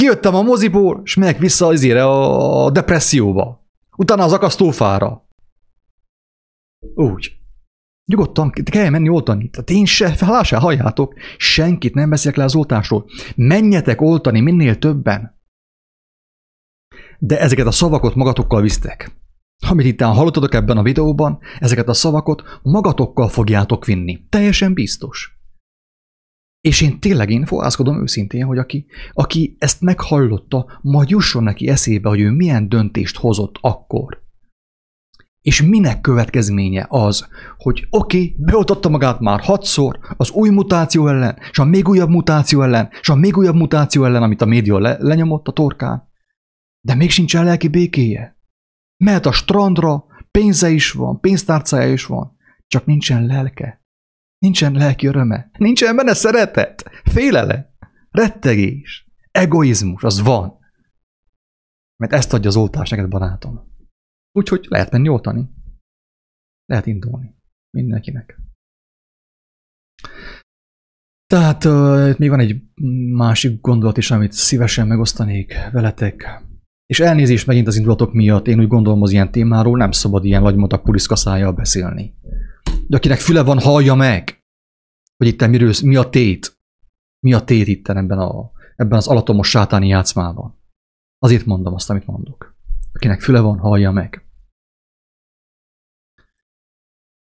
Kijöttem 0.02 0.34
a 0.34 0.42
moziból, 0.42 1.00
és 1.04 1.14
megyek 1.14 1.38
vissza 1.38 1.66
azért 1.66 2.00
a 2.00 2.70
depresszióba. 2.72 3.66
Utána 3.96 4.24
az 4.24 4.32
akasztófára. 4.32 5.28
Úgy. 6.94 7.36
Nyugodtan 8.04 8.50
kell 8.50 8.90
menni 8.90 9.08
oltani. 9.08 9.50
Tehát 9.50 9.70
én 9.70 9.84
se, 9.84 10.16
lássál, 10.20 10.60
halljátok, 10.60 11.14
senkit 11.36 11.94
nem 11.94 12.10
beszélek 12.10 12.36
le 12.36 12.44
az 12.44 12.54
oltásról. 12.54 13.04
Menjetek 13.36 14.00
oltani 14.00 14.40
minél 14.40 14.78
többen. 14.78 15.38
De 17.18 17.40
ezeket 17.40 17.66
a 17.66 17.70
szavakat 17.70 18.14
magatokkal 18.14 18.62
visztek. 18.62 19.10
Amit 19.68 19.86
itt 19.86 20.00
hallottatok 20.00 20.54
ebben 20.54 20.76
a 20.76 20.82
videóban, 20.82 21.38
ezeket 21.58 21.88
a 21.88 21.94
szavakot 21.94 22.42
magatokkal 22.62 23.28
fogjátok 23.28 23.84
vinni. 23.84 24.26
Teljesen 24.28 24.74
biztos. 24.74 25.41
És 26.62 26.80
én 26.80 27.00
tényleg 27.00 27.30
én 27.30 27.44
fohászkodom 27.44 28.02
őszintén, 28.02 28.44
hogy 28.44 28.58
aki, 28.58 28.86
aki 29.12 29.56
ezt 29.58 29.80
meghallotta, 29.80 30.78
majd 30.82 31.10
jusson 31.10 31.42
neki 31.42 31.68
eszébe, 31.68 32.08
hogy 32.08 32.20
ő 32.20 32.30
milyen 32.30 32.68
döntést 32.68 33.16
hozott 33.16 33.58
akkor. 33.60 34.22
És 35.40 35.62
minek 35.62 36.00
következménye 36.00 36.86
az, 36.88 37.28
hogy 37.56 37.86
oké, 37.90 38.16
okay, 38.16 38.36
beoltotta 38.38 38.88
magát 38.88 39.20
már 39.20 39.40
hatszor 39.40 39.98
az 40.16 40.30
új 40.30 40.50
mutáció 40.50 41.08
ellen, 41.08 41.38
és 41.50 41.58
a 41.58 41.64
még 41.64 41.88
újabb 41.88 42.08
mutáció 42.08 42.62
ellen, 42.62 42.88
és 43.00 43.08
a 43.08 43.14
még 43.14 43.36
újabb 43.36 43.54
mutáció 43.54 44.04
ellen, 44.04 44.22
amit 44.22 44.42
a 44.42 44.46
média 44.46 44.78
le, 44.78 44.96
lenyomott 45.00 45.48
a 45.48 45.52
torkán, 45.52 46.10
de 46.80 46.94
még 46.94 47.10
sincs 47.10 47.36
el 47.36 47.44
lelki 47.44 47.68
békéje. 47.68 48.36
Mehet 49.04 49.26
a 49.26 49.32
strandra, 49.32 50.04
pénze 50.30 50.70
is 50.70 50.92
van, 50.92 51.20
pénztárcája 51.20 51.92
is 51.92 52.06
van, 52.06 52.36
csak 52.66 52.86
nincsen 52.86 53.26
lelke. 53.26 53.81
Nincsen 54.42 54.72
lelki 54.72 55.06
öröme. 55.06 55.50
Nincsen 55.58 55.96
benne 55.96 56.14
szeretet. 56.14 56.90
Félele. 57.04 57.74
Rettegés. 58.10 59.06
Egoizmus. 59.30 60.02
Az 60.02 60.22
van. 60.22 60.58
Mert 61.96 62.12
ezt 62.12 62.32
adja 62.32 62.48
az 62.48 62.56
oltás 62.56 62.90
neked, 62.90 63.08
barátom. 63.08 63.60
Úgyhogy 64.32 64.66
lehet 64.68 64.90
menni 64.90 65.08
oltani. 65.08 65.50
Lehet 66.64 66.86
indulni. 66.86 67.34
Mindenkinek. 67.76 68.40
Tehát 71.26 71.64
uh, 71.64 72.18
még 72.18 72.28
van 72.28 72.40
egy 72.40 72.62
másik 73.12 73.60
gondolat 73.60 73.96
is, 73.96 74.10
amit 74.10 74.32
szívesen 74.32 74.86
megosztanék 74.86 75.54
veletek. 75.72 76.44
És 76.86 77.00
elnézést 77.00 77.46
megint 77.46 77.66
az 77.66 77.76
indulatok 77.76 78.12
miatt, 78.12 78.46
én 78.46 78.60
úgy 78.60 78.68
gondolom 78.68 79.02
az 79.02 79.10
ilyen 79.12 79.30
témáról 79.30 79.76
nem 79.76 79.90
szabad 79.90 80.24
ilyen 80.24 80.42
lagymatak 80.42 80.82
puliszkaszájjal 80.82 81.52
beszélni. 81.52 82.14
De 82.86 82.96
akinek 82.96 83.18
füle 83.18 83.42
van, 83.42 83.58
hallja 83.58 83.94
meg, 83.94 84.44
hogy 85.16 85.26
itt 85.26 85.46
miről, 85.46 85.72
mi 85.82 85.96
a 85.96 86.08
tét. 86.08 86.60
Mi 87.20 87.32
a 87.32 87.44
tét 87.44 87.66
itt 87.66 87.88
ebben, 87.88 88.18
a, 88.18 88.52
ebben 88.76 88.98
az 88.98 89.08
alatomos 89.08 89.48
sátáni 89.48 89.88
játszmában. 89.88 90.60
Azért 91.18 91.44
mondom 91.44 91.74
azt, 91.74 91.90
amit 91.90 92.06
mondok. 92.06 92.56
Akinek 92.92 93.20
füle 93.20 93.40
van, 93.40 93.58
hallja 93.58 93.90
meg. 93.90 94.26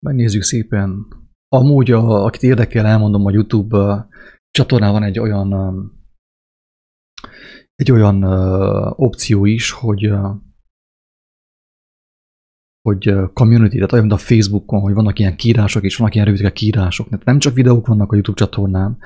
Megnézzük 0.07 0.43
szépen. 0.43 1.07
Amúgy, 1.49 1.91
a, 1.91 2.25
akit 2.25 2.43
érdekel, 2.43 2.87
elmondom, 2.87 3.27
a 3.27 3.31
YouTube 3.31 4.09
csatornán 4.51 4.93
van 4.93 5.03
egy 5.03 5.19
olyan 5.19 5.53
egy 7.75 7.93
olyan 7.93 8.23
opció 8.97 9.45
is, 9.45 9.71
hogy 9.71 10.13
hogy 12.83 13.15
community, 13.33 13.75
tehát 13.75 13.93
olyan, 13.93 14.07
mint 14.07 14.21
a 14.21 14.25
Facebookon, 14.25 14.81
hogy 14.81 14.95
vannak 14.95 15.19
ilyen 15.19 15.37
kírások, 15.37 15.83
és 15.85 15.97
vannak 15.97 16.15
ilyen 16.15 16.27
rövidke 16.27 16.53
kírások. 16.53 17.09
Tehát 17.09 17.25
nem 17.25 17.39
csak 17.39 17.55
videók 17.55 17.87
vannak 17.87 18.11
a 18.11 18.15
YouTube 18.15 18.39
csatornán, 18.39 18.99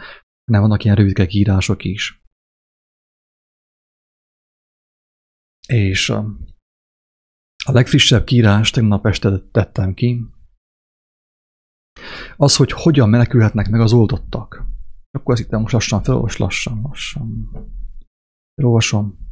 hanem 0.45 0.61
vannak 0.61 0.85
ilyen 0.85 0.97
rövidke 0.97 1.27
kírások 1.27 1.85
is. 1.85 2.25
És 5.69 6.11
a 7.65 7.73
legfrissebb 7.73 8.25
kírást 8.25 8.75
tegnap 8.75 9.07
este 9.07 9.39
tettem 9.39 9.95
ki, 9.95 10.25
az, 12.37 12.57
hogy 12.57 12.73
hogyan 12.73 13.09
menekülhetnek 13.09 13.69
meg 13.69 13.81
az 13.81 13.93
oldottak. 13.93 14.65
Akkor 15.11 15.35
ezt 15.35 15.43
itt 15.43 15.51
most 15.51 15.73
lassan 15.73 16.03
felolvas, 16.03 16.37
lassan, 16.37 16.81
lassan. 16.83 17.51
Felolvasom 18.55 19.26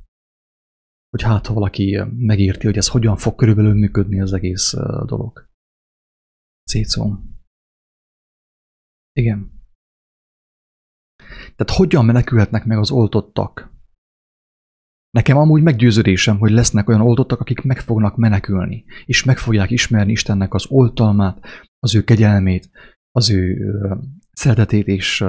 hogy 1.14 1.22
hát, 1.22 1.46
ha 1.46 1.54
valaki 1.54 2.00
megérti, 2.16 2.66
hogy 2.66 2.76
ez 2.76 2.88
hogyan 2.88 3.16
fog 3.16 3.34
körülbelül 3.34 3.74
működni 3.74 4.20
az 4.20 4.32
egész 4.32 4.74
dolog. 5.06 5.48
Cécom. 6.70 7.38
Igen. 9.12 9.62
Tehát 11.56 11.70
hogyan 11.76 12.04
menekülhetnek 12.04 12.64
meg 12.64 12.78
az 12.78 12.90
oltottak? 12.90 13.72
Nekem 15.10 15.36
amúgy 15.36 15.62
meggyőződésem, 15.62 16.38
hogy 16.38 16.50
lesznek 16.50 16.88
olyan 16.88 17.00
oltottak, 17.00 17.40
akik 17.40 17.62
meg 17.62 17.80
fognak 17.80 18.16
menekülni, 18.16 18.84
és 19.04 19.24
meg 19.24 19.38
fogják 19.38 19.70
ismerni 19.70 20.12
Istennek 20.12 20.54
az 20.54 20.66
oltalmát, 20.68 21.44
az 21.78 21.94
ő 21.94 22.04
kegyelmét, 22.04 22.70
az 23.10 23.30
ő 23.30 23.72
szeretetét, 24.34 24.86
és, 24.86 25.24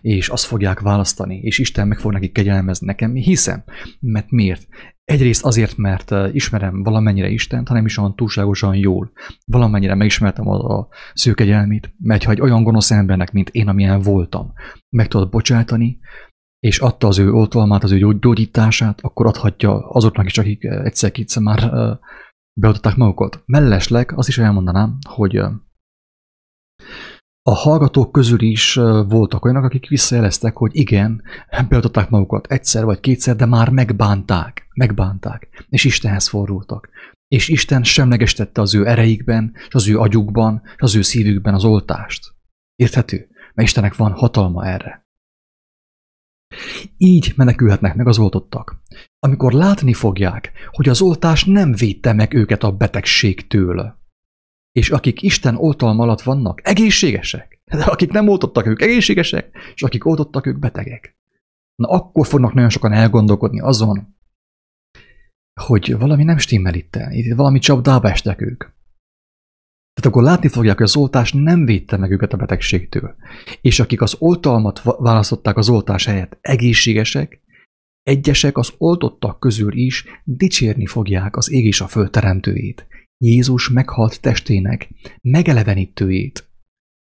és 0.00 0.28
azt 0.28 0.44
fogják 0.44 0.80
választani, 0.80 1.38
és 1.38 1.58
Isten 1.58 1.88
meg 1.88 1.98
fog 1.98 2.12
nekik 2.12 2.32
kegyelmezni 2.32 2.86
nekem. 2.86 3.14
Hiszem. 3.14 3.64
Mert 4.00 4.30
miért? 4.30 4.66
Egyrészt 5.04 5.44
azért, 5.44 5.76
mert 5.76 6.14
ismerem 6.32 6.82
valamennyire 6.82 7.28
Istent, 7.28 7.68
hanem 7.68 7.84
is 7.84 7.98
olyan 7.98 8.16
túlságosan 8.16 8.74
jól. 8.74 9.12
Valamennyire 9.46 9.94
megismertem 9.94 10.48
a, 10.48 10.78
a 10.78 10.88
szőkegyelmét, 11.14 11.94
mert 11.98 12.24
ha 12.24 12.30
egy 12.30 12.40
olyan 12.40 12.62
gonosz 12.62 12.90
embernek, 12.90 13.32
mint 13.32 13.48
én, 13.48 13.68
amilyen 13.68 14.00
voltam, 14.00 14.52
meg 14.88 15.08
tudod 15.08 15.30
bocsátani, 15.30 15.98
és 16.58 16.78
adta 16.78 17.06
az 17.06 17.18
ő 17.18 17.32
oltalmát, 17.32 17.84
az 17.84 17.92
ő 17.92 18.18
gyógyítását, 18.18 19.00
akkor 19.00 19.26
adhatja 19.26 19.88
azoknak 19.88 20.26
is, 20.26 20.38
akik 20.38 20.64
egyszer-kétszer 20.64 21.42
már 21.42 21.72
beadották 22.60 22.96
magukat. 22.96 23.42
Mellesleg 23.46 24.12
azt 24.14 24.28
is 24.28 24.38
elmondanám, 24.38 24.98
hogy 25.08 25.40
a 27.42 27.54
hallgatók 27.54 28.12
közül 28.12 28.40
is 28.40 28.74
voltak 29.08 29.44
olyanok, 29.44 29.64
akik 29.64 29.88
visszajeleztek, 29.88 30.56
hogy 30.56 30.76
igen, 30.76 31.22
beadották 31.68 32.10
magukat 32.10 32.46
egyszer 32.46 32.84
vagy 32.84 33.00
kétszer, 33.00 33.36
de 33.36 33.46
már 33.46 33.68
megbánták, 33.68 34.66
megbánták, 34.74 35.66
és 35.68 35.84
Istenhez 35.84 36.28
fordultak. 36.28 36.88
És 37.28 37.48
Isten 37.48 37.82
semlegesítette 37.82 38.60
az 38.60 38.74
ő 38.74 38.86
ereikben, 38.86 39.52
és 39.68 39.74
az 39.74 39.88
ő 39.88 39.98
agyukban, 39.98 40.62
és 40.64 40.82
az 40.82 40.94
ő 40.94 41.02
szívükben 41.02 41.54
az 41.54 41.64
oltást. 41.64 42.34
Érthető? 42.76 43.28
Mert 43.54 43.68
Istennek 43.68 43.96
van 43.96 44.12
hatalma 44.12 44.66
erre. 44.66 45.06
Így 46.96 47.32
menekülhetnek 47.36 47.94
meg 47.94 48.06
az 48.06 48.18
oltottak. 48.18 48.82
Amikor 49.18 49.52
látni 49.52 49.92
fogják, 49.92 50.52
hogy 50.70 50.88
az 50.88 51.00
oltás 51.00 51.44
nem 51.44 51.72
védte 51.72 52.12
meg 52.12 52.34
őket 52.34 52.62
a 52.62 52.72
betegségtől, 52.72 54.00
és 54.72 54.90
akik 54.90 55.22
Isten 55.22 55.56
oltalma 55.56 56.02
alatt 56.02 56.22
vannak, 56.22 56.60
egészségesek. 56.68 57.60
De 57.64 57.84
akik 57.84 58.10
nem 58.10 58.28
oltottak, 58.28 58.66
ők 58.66 58.82
egészségesek, 58.82 59.56
és 59.74 59.82
akik 59.82 60.06
oltottak, 60.06 60.46
ők 60.46 60.58
betegek. 60.58 61.16
Na 61.74 61.88
akkor 61.88 62.26
fognak 62.26 62.54
nagyon 62.54 62.70
sokan 62.70 62.92
elgondolkodni 62.92 63.60
azon, 63.60 64.16
hogy 65.60 65.98
valami 65.98 66.24
nem 66.24 66.38
stimmel 66.38 66.74
itt, 66.74 66.96
itt 67.10 67.34
valami 67.34 67.58
csapdába 67.58 68.10
estek 68.10 68.40
ők. 68.40 68.64
Tehát 69.94 70.10
akkor 70.10 70.22
látni 70.22 70.48
fogják, 70.48 70.76
hogy 70.76 70.86
az 70.86 70.96
oltás 70.96 71.32
nem 71.32 71.64
védte 71.64 71.96
meg 71.96 72.10
őket 72.10 72.32
a 72.32 72.36
betegségtől. 72.36 73.14
És 73.60 73.80
akik 73.80 74.02
az 74.02 74.16
oltalmat 74.18 74.82
választották 74.82 75.56
az 75.56 75.68
oltás 75.68 76.04
helyett 76.04 76.38
egészségesek, 76.40 77.40
egyesek 78.02 78.56
az 78.56 78.72
oltottak 78.78 79.40
közül 79.40 79.72
is 79.76 80.04
dicsérni 80.24 80.86
fogják 80.86 81.36
az 81.36 81.50
ég 81.50 81.64
és 81.64 81.80
a 81.80 81.86
föld 81.86 82.10
teremtőjét. 82.10 82.86
Jézus 83.22 83.68
meghalt 83.68 84.20
testének 84.20 84.88
megelevenítőjét. 85.20 86.50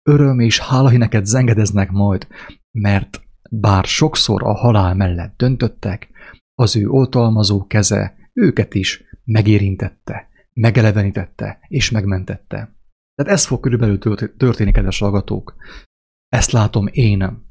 Öröm 0.03 0.39
és 0.39 0.59
hála 0.59 0.97
neked 0.97 1.25
zengedeznek 1.25 1.91
majd, 1.91 2.27
mert 2.71 3.21
bár 3.49 3.85
sokszor 3.85 4.43
a 4.43 4.53
halál 4.53 4.95
mellett 4.95 5.37
döntöttek, 5.37 6.09
az 6.53 6.75
ő 6.75 6.87
oltalmazó 6.87 7.67
keze 7.67 8.15
őket 8.33 8.73
is 8.73 9.03
megérintette, 9.23 10.27
megelevenítette 10.53 11.59
és 11.67 11.91
megmentette. 11.91 12.75
Tehát 13.15 13.31
ez 13.31 13.45
fog 13.45 13.59
körülbelül 13.59 13.97
történni, 14.37 14.71
kedves 14.71 14.99
hallgatók. 14.99 15.55
Ezt 16.27 16.51
látom 16.51 16.87
én. 16.91 17.49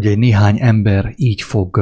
Hogy 0.00 0.06
egy 0.06 0.18
néhány 0.18 0.60
ember 0.60 1.12
így 1.16 1.42
fog, 1.42 1.80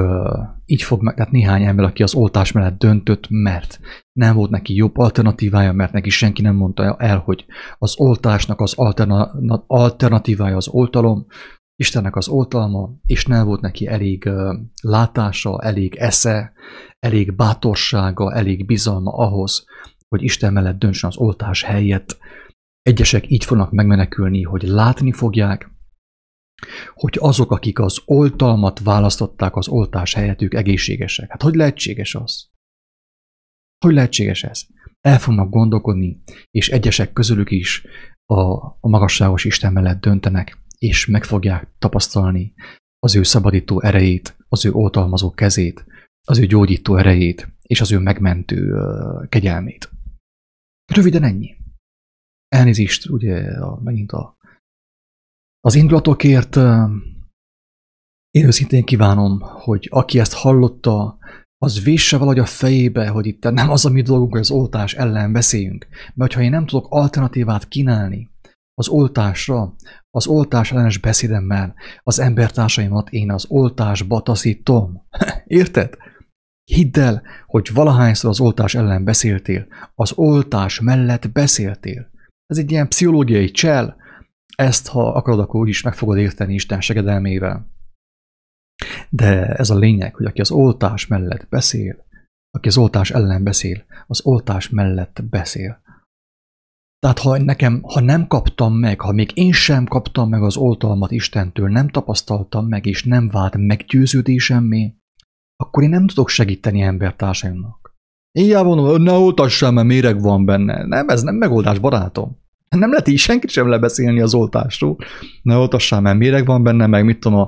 így 0.64 0.82
fog 0.82 1.02
meg, 1.02 1.14
tehát 1.14 1.32
néhány 1.32 1.62
ember, 1.62 1.84
aki 1.84 2.02
az 2.02 2.14
oltás 2.14 2.52
mellett 2.52 2.78
döntött, 2.78 3.26
mert 3.28 3.80
nem 4.12 4.34
volt 4.34 4.50
neki 4.50 4.74
jobb 4.74 4.98
alternatívája, 4.98 5.72
mert 5.72 5.92
neki 5.92 6.10
senki 6.10 6.42
nem 6.42 6.54
mondta 6.54 6.96
el, 6.98 7.18
hogy 7.18 7.44
az 7.78 7.94
oltásnak 7.96 8.60
az 8.60 8.74
alterna, 8.76 9.32
alternatívája 9.66 10.56
az 10.56 10.68
oltalom, 10.68 11.26
Istennek 11.76 12.16
az 12.16 12.28
oltalma, 12.28 12.90
és 13.06 13.26
nem 13.26 13.46
volt 13.46 13.60
neki 13.60 13.86
elég 13.86 14.30
látása, 14.82 15.62
elég 15.62 15.94
esze, 15.94 16.52
elég 16.98 17.36
bátorsága, 17.36 18.32
elég 18.32 18.66
bizalma 18.66 19.12
ahhoz, 19.12 19.64
hogy 20.08 20.22
Isten 20.22 20.52
mellett 20.52 20.78
döntsön 20.78 21.10
az 21.10 21.16
oltás 21.16 21.62
helyett. 21.62 22.18
Egyesek 22.82 23.30
így 23.30 23.44
fognak 23.44 23.70
megmenekülni, 23.70 24.42
hogy 24.42 24.62
látni 24.62 25.12
fogják, 25.12 25.71
hogy 26.94 27.16
azok, 27.20 27.50
akik 27.50 27.78
az 27.78 28.02
oltalmat 28.04 28.80
választották 28.80 29.56
az 29.56 29.68
oltás 29.68 30.14
helyett, 30.14 30.42
ők 30.42 30.54
egészségesek. 30.54 31.30
Hát 31.30 31.42
hogy 31.42 31.54
lehetséges 31.54 32.14
az? 32.14 32.50
Hogy 33.84 33.94
lehetséges 33.94 34.42
ez? 34.44 34.62
El 35.00 35.18
fognak 35.18 35.50
gondolkodni, 35.50 36.22
és 36.50 36.68
egyesek 36.68 37.12
közülük 37.12 37.50
is 37.50 37.84
a, 38.24 38.40
a 38.80 38.88
magasságos 38.88 39.44
Isten 39.44 39.72
mellett 39.72 40.00
döntenek, 40.00 40.58
és 40.78 41.06
meg 41.06 41.24
fogják 41.24 41.68
tapasztalni 41.78 42.54
az 42.98 43.16
ő 43.16 43.22
szabadító 43.22 43.80
erejét, 43.80 44.36
az 44.48 44.64
ő 44.64 44.72
oltalmazó 44.72 45.30
kezét, 45.30 45.84
az 46.28 46.38
ő 46.38 46.46
gyógyító 46.46 46.96
erejét, 46.96 47.48
és 47.62 47.80
az 47.80 47.92
ő 47.92 47.98
megmentő 47.98 48.74
kegyelmét. 49.28 49.90
Röviden 50.92 51.22
ennyi. 51.22 51.56
Elnézést, 52.48 53.08
ugye 53.08 53.36
a, 53.60 53.80
megint 53.82 54.12
a, 54.12 54.36
az 55.64 55.74
indulatokért 55.74 56.56
én 58.30 58.46
őszintén 58.46 58.84
kívánom, 58.84 59.40
hogy 59.40 59.88
aki 59.90 60.18
ezt 60.18 60.32
hallotta, 60.32 61.18
az 61.58 61.82
vésse 61.82 62.16
valahogy 62.16 62.38
a 62.38 62.44
fejébe, 62.44 63.08
hogy 63.08 63.26
itt 63.26 63.42
nem 63.42 63.70
az 63.70 63.84
a 63.84 63.90
mi 63.90 64.02
dolgunk, 64.02 64.30
hogy 64.30 64.40
az 64.40 64.50
oltás 64.50 64.94
ellen 64.94 65.32
beszéljünk. 65.32 65.86
Mert 66.14 66.32
ha 66.32 66.40
én 66.40 66.50
nem 66.50 66.66
tudok 66.66 66.86
alternatívát 66.90 67.68
kínálni 67.68 68.30
az 68.74 68.88
oltásra, 68.88 69.74
az 70.10 70.26
oltás 70.26 70.72
ellenes 70.72 70.98
beszédemmel 70.98 71.74
az 72.02 72.18
embertársaimat 72.18 73.10
én 73.10 73.32
az 73.32 73.44
oltásba 73.48 74.20
taszítom. 74.20 75.06
Érted? 75.46 75.96
Hidd 76.64 76.98
el, 76.98 77.22
hogy 77.46 77.70
valahányszor 77.74 78.30
az 78.30 78.40
oltás 78.40 78.74
ellen 78.74 79.04
beszéltél, 79.04 79.66
az 79.94 80.12
oltás 80.14 80.80
mellett 80.80 81.32
beszéltél. 81.32 82.10
Ez 82.46 82.58
egy 82.58 82.70
ilyen 82.70 82.88
pszichológiai 82.88 83.50
csel, 83.50 83.96
ezt, 84.56 84.88
ha 84.88 85.12
akarod, 85.12 85.40
akkor 85.40 85.68
is 85.68 85.82
meg 85.82 85.94
fogod 85.94 86.18
érteni 86.18 86.54
Isten 86.54 86.80
segedelmével. 86.80 87.70
De 89.10 89.46
ez 89.46 89.70
a 89.70 89.78
lényeg, 89.78 90.14
hogy 90.14 90.26
aki 90.26 90.40
az 90.40 90.50
oltás 90.50 91.06
mellett 91.06 91.46
beszél, 91.48 92.04
aki 92.50 92.68
az 92.68 92.76
oltás 92.76 93.10
ellen 93.10 93.42
beszél, 93.42 93.84
az 94.06 94.20
oltás 94.24 94.68
mellett 94.68 95.24
beszél. 95.30 95.82
Tehát 96.98 97.18
ha 97.18 97.38
nekem, 97.38 97.82
ha 97.82 98.00
nem 98.00 98.26
kaptam 98.26 98.74
meg, 98.74 99.00
ha 99.00 99.12
még 99.12 99.30
én 99.34 99.52
sem 99.52 99.86
kaptam 99.86 100.28
meg 100.28 100.42
az 100.42 100.56
oltalmat 100.56 101.10
Istentől, 101.10 101.68
nem 101.68 101.88
tapasztaltam 101.88 102.66
meg, 102.66 102.86
és 102.86 103.04
nem 103.04 103.28
vált 103.28 103.56
meggyőződésemmé, 103.56 104.94
akkor 105.56 105.82
én 105.82 105.88
nem 105.88 106.06
tudok 106.06 106.28
segíteni 106.28 106.80
embertársaimnak. 106.80 107.94
Ilyen 108.38 108.64
mondom, 108.64 109.02
ne 109.02 109.12
oltassál, 109.12 109.70
mert 109.70 109.86
méreg 109.86 110.20
van 110.20 110.44
benne. 110.44 110.86
Nem, 110.86 111.08
ez 111.08 111.22
nem 111.22 111.34
megoldás, 111.34 111.78
barátom. 111.78 112.41
Nem 112.78 112.90
lehet 112.90 113.08
így 113.08 113.18
senkit 113.18 113.50
sem 113.50 113.68
lebeszélni 113.68 114.20
az 114.20 114.34
oltásról. 114.34 114.96
Ne 115.42 115.56
oltassál, 115.56 116.00
mert 116.00 116.18
méreg 116.18 116.46
van 116.46 116.62
benne, 116.62 116.86
meg 116.86 117.04
mit 117.04 117.20
tudom, 117.20 117.38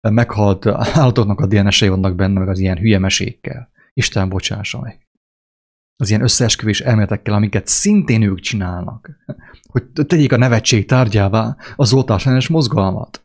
a 0.00 0.10
meghalt 0.10 0.66
állatoknak 0.66 1.40
a 1.40 1.46
DNS-ei 1.46 1.88
vannak 1.88 2.14
benne, 2.14 2.38
meg 2.38 2.48
az 2.48 2.58
ilyen 2.58 2.78
hülye 2.78 2.98
mesékkel. 2.98 3.70
Isten 3.92 4.28
bocsássa 4.28 4.80
meg 4.80 5.06
az 5.96 6.08
ilyen 6.08 6.22
összeesküvés 6.22 6.80
elméletekkel, 6.80 7.34
amiket 7.34 7.66
szintén 7.66 8.22
ők 8.22 8.40
csinálnak, 8.40 9.10
hogy 9.70 9.82
tegyék 9.92 10.32
a 10.32 10.36
nevetség 10.36 10.86
tárgyává 10.86 11.56
az 11.76 11.92
oltás 11.92 12.48
mozgalmat. 12.48 13.22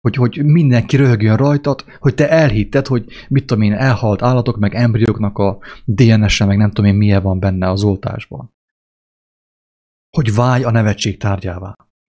Hogy, 0.00 0.16
hogy 0.16 0.44
mindenki 0.44 0.96
röhögjön 0.96 1.36
rajtad, 1.36 1.84
hogy 1.98 2.14
te 2.14 2.30
elhitted, 2.30 2.86
hogy 2.86 3.04
mit 3.28 3.46
tudom 3.46 3.62
én, 3.62 3.72
elhalt 3.72 4.22
állatok, 4.22 4.58
meg 4.58 4.74
embrióknak 4.74 5.38
a 5.38 5.58
DNS-e, 5.84 6.44
meg 6.44 6.56
nem 6.56 6.68
tudom 6.68 6.90
én 6.90 6.96
milyen 6.96 7.22
van 7.22 7.38
benne 7.38 7.70
az 7.70 7.82
oltásban. 7.82 8.55
Hogy 10.16 10.34
válj 10.34 10.62
a 10.62 10.70
nevetség 10.70 11.18
tárgyává. 11.18 11.74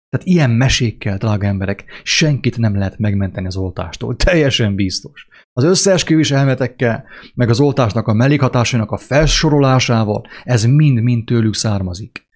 Tehát 0.10 0.28
ilyen 0.28 0.50
mesékkel, 0.50 1.18
drága 1.18 1.46
emberek, 1.46 1.86
senkit 2.04 2.58
nem 2.58 2.78
lehet 2.78 2.98
megmenteni 2.98 3.48
az 3.48 3.56
oltástól. 3.56 4.16
Teljesen 4.26 4.76
biztos. 4.76 5.28
Az 5.54 5.64
összeesküvés 5.64 6.32
elmetekkel, 6.32 7.06
meg 7.36 7.50
az 7.50 7.60
oltásnak 7.60 8.08
a 8.08 8.14
mellékhatásainak 8.14 8.92
a 8.92 8.98
felsorolásával, 8.98 10.28
ez 10.44 10.64
mind-mind 10.64 11.26
tőlük 11.26 11.54
származik. 11.54 12.28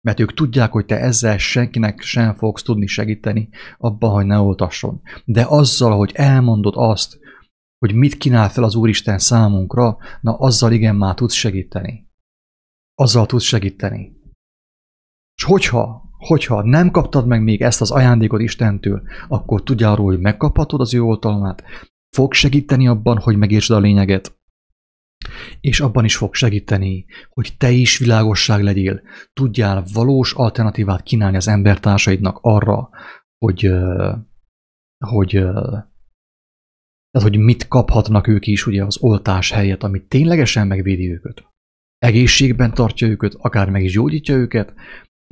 Mert 0.00 0.20
ők 0.20 0.34
tudják, 0.34 0.72
hogy 0.72 0.84
te 0.84 0.98
ezzel 0.98 1.38
senkinek 1.38 2.00
sem 2.00 2.34
fogsz 2.34 2.62
tudni 2.62 2.86
segíteni 2.86 3.48
abban, 3.78 4.10
hogy 4.10 4.26
ne 4.26 4.38
oltasson. 4.38 5.00
De 5.24 5.44
azzal, 5.48 5.96
hogy 5.96 6.12
elmondod 6.14 6.74
azt, 6.76 7.18
hogy 7.78 7.94
mit 7.94 8.16
kínál 8.16 8.48
fel 8.48 8.64
az 8.64 8.74
Úristen 8.74 9.18
számunkra, 9.18 9.96
na 10.20 10.36
azzal 10.36 10.72
igen 10.72 10.96
már 10.96 11.14
tudsz 11.14 11.34
segíteni. 11.34 12.08
Azzal 12.94 13.26
tudsz 13.26 13.44
segíteni. 13.44 14.18
És 15.40 15.46
hogyha 15.46 16.10
hogyha 16.20 16.62
nem 16.62 16.90
kaptad 16.90 17.26
meg 17.26 17.42
még 17.42 17.62
ezt 17.62 17.80
az 17.80 17.90
ajándékot 17.90 18.40
Istentől, 18.40 19.02
akkor 19.28 19.62
tudjál 19.62 19.92
arról, 19.92 20.06
hogy 20.06 20.20
megkaphatod 20.20 20.80
az 20.80 20.94
ő 20.94 21.02
oltalmát, 21.02 21.62
fog 22.16 22.32
segíteni 22.32 22.88
abban, 22.88 23.18
hogy 23.18 23.36
megértsd 23.36 23.70
a 23.70 23.78
lényeget, 23.78 24.38
és 25.60 25.80
abban 25.80 26.04
is 26.04 26.16
fog 26.16 26.34
segíteni, 26.34 27.06
hogy 27.28 27.54
te 27.58 27.70
is 27.70 27.98
világosság 27.98 28.62
legyél, 28.62 29.02
tudjál 29.32 29.84
valós 29.92 30.32
alternatívát 30.32 31.02
kínálni 31.02 31.36
az 31.36 31.48
embertársaidnak 31.48 32.38
arra, 32.42 32.90
hogy, 33.38 33.70
hogy, 35.04 35.30
tehát, 37.10 37.28
hogy 37.28 37.38
mit 37.38 37.68
kaphatnak 37.68 38.26
ők 38.26 38.46
is 38.46 38.66
ugye 38.66 38.84
az 38.84 38.98
oltás 39.00 39.50
helyett, 39.50 39.82
ami 39.82 40.06
ténylegesen 40.06 40.66
megvédi 40.66 41.12
őket. 41.12 41.44
Egészségben 41.98 42.74
tartja 42.74 43.08
őket, 43.08 43.34
akár 43.38 43.70
meg 43.70 43.84
is 43.84 43.92
gyógyítja 43.92 44.34
őket, 44.34 44.74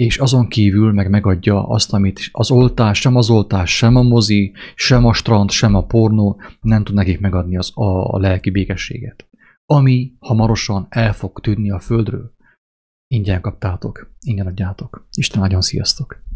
és 0.03 0.19
azon 0.19 0.49
kívül 0.49 0.93
meg 0.93 1.11
megadja 1.11 1.69
azt, 1.69 1.93
amit 1.93 2.21
az 2.33 2.51
oltás, 2.51 2.99
sem 3.01 3.17
az 3.17 3.31
oltás, 3.31 3.77
sem 3.77 3.97
a 3.97 4.03
mozi, 4.03 4.53
sem 4.75 5.07
a 5.07 5.13
strand, 5.13 5.51
sem 5.51 5.75
a 5.75 5.87
pornó 5.87 6.41
nem 6.61 6.85
tud 6.85 6.95
nekik 6.95 7.21
megadni 7.21 7.57
az, 7.57 7.73
a, 7.75 8.15
a 8.15 8.19
lelki 8.19 8.51
békességet. 8.51 9.29
Ami 9.67 10.13
hamarosan 10.19 10.87
el 10.89 11.13
fog 11.13 11.41
tűnni 11.41 11.71
a 11.71 11.79
földről. 11.79 12.35
Ingyen 13.07 13.41
kaptátok, 13.41 14.15
ingyen 14.21 14.47
adjátok. 14.47 15.09
Isten 15.11 15.41
nagyon 15.41 15.61
sziasztok! 15.61 16.28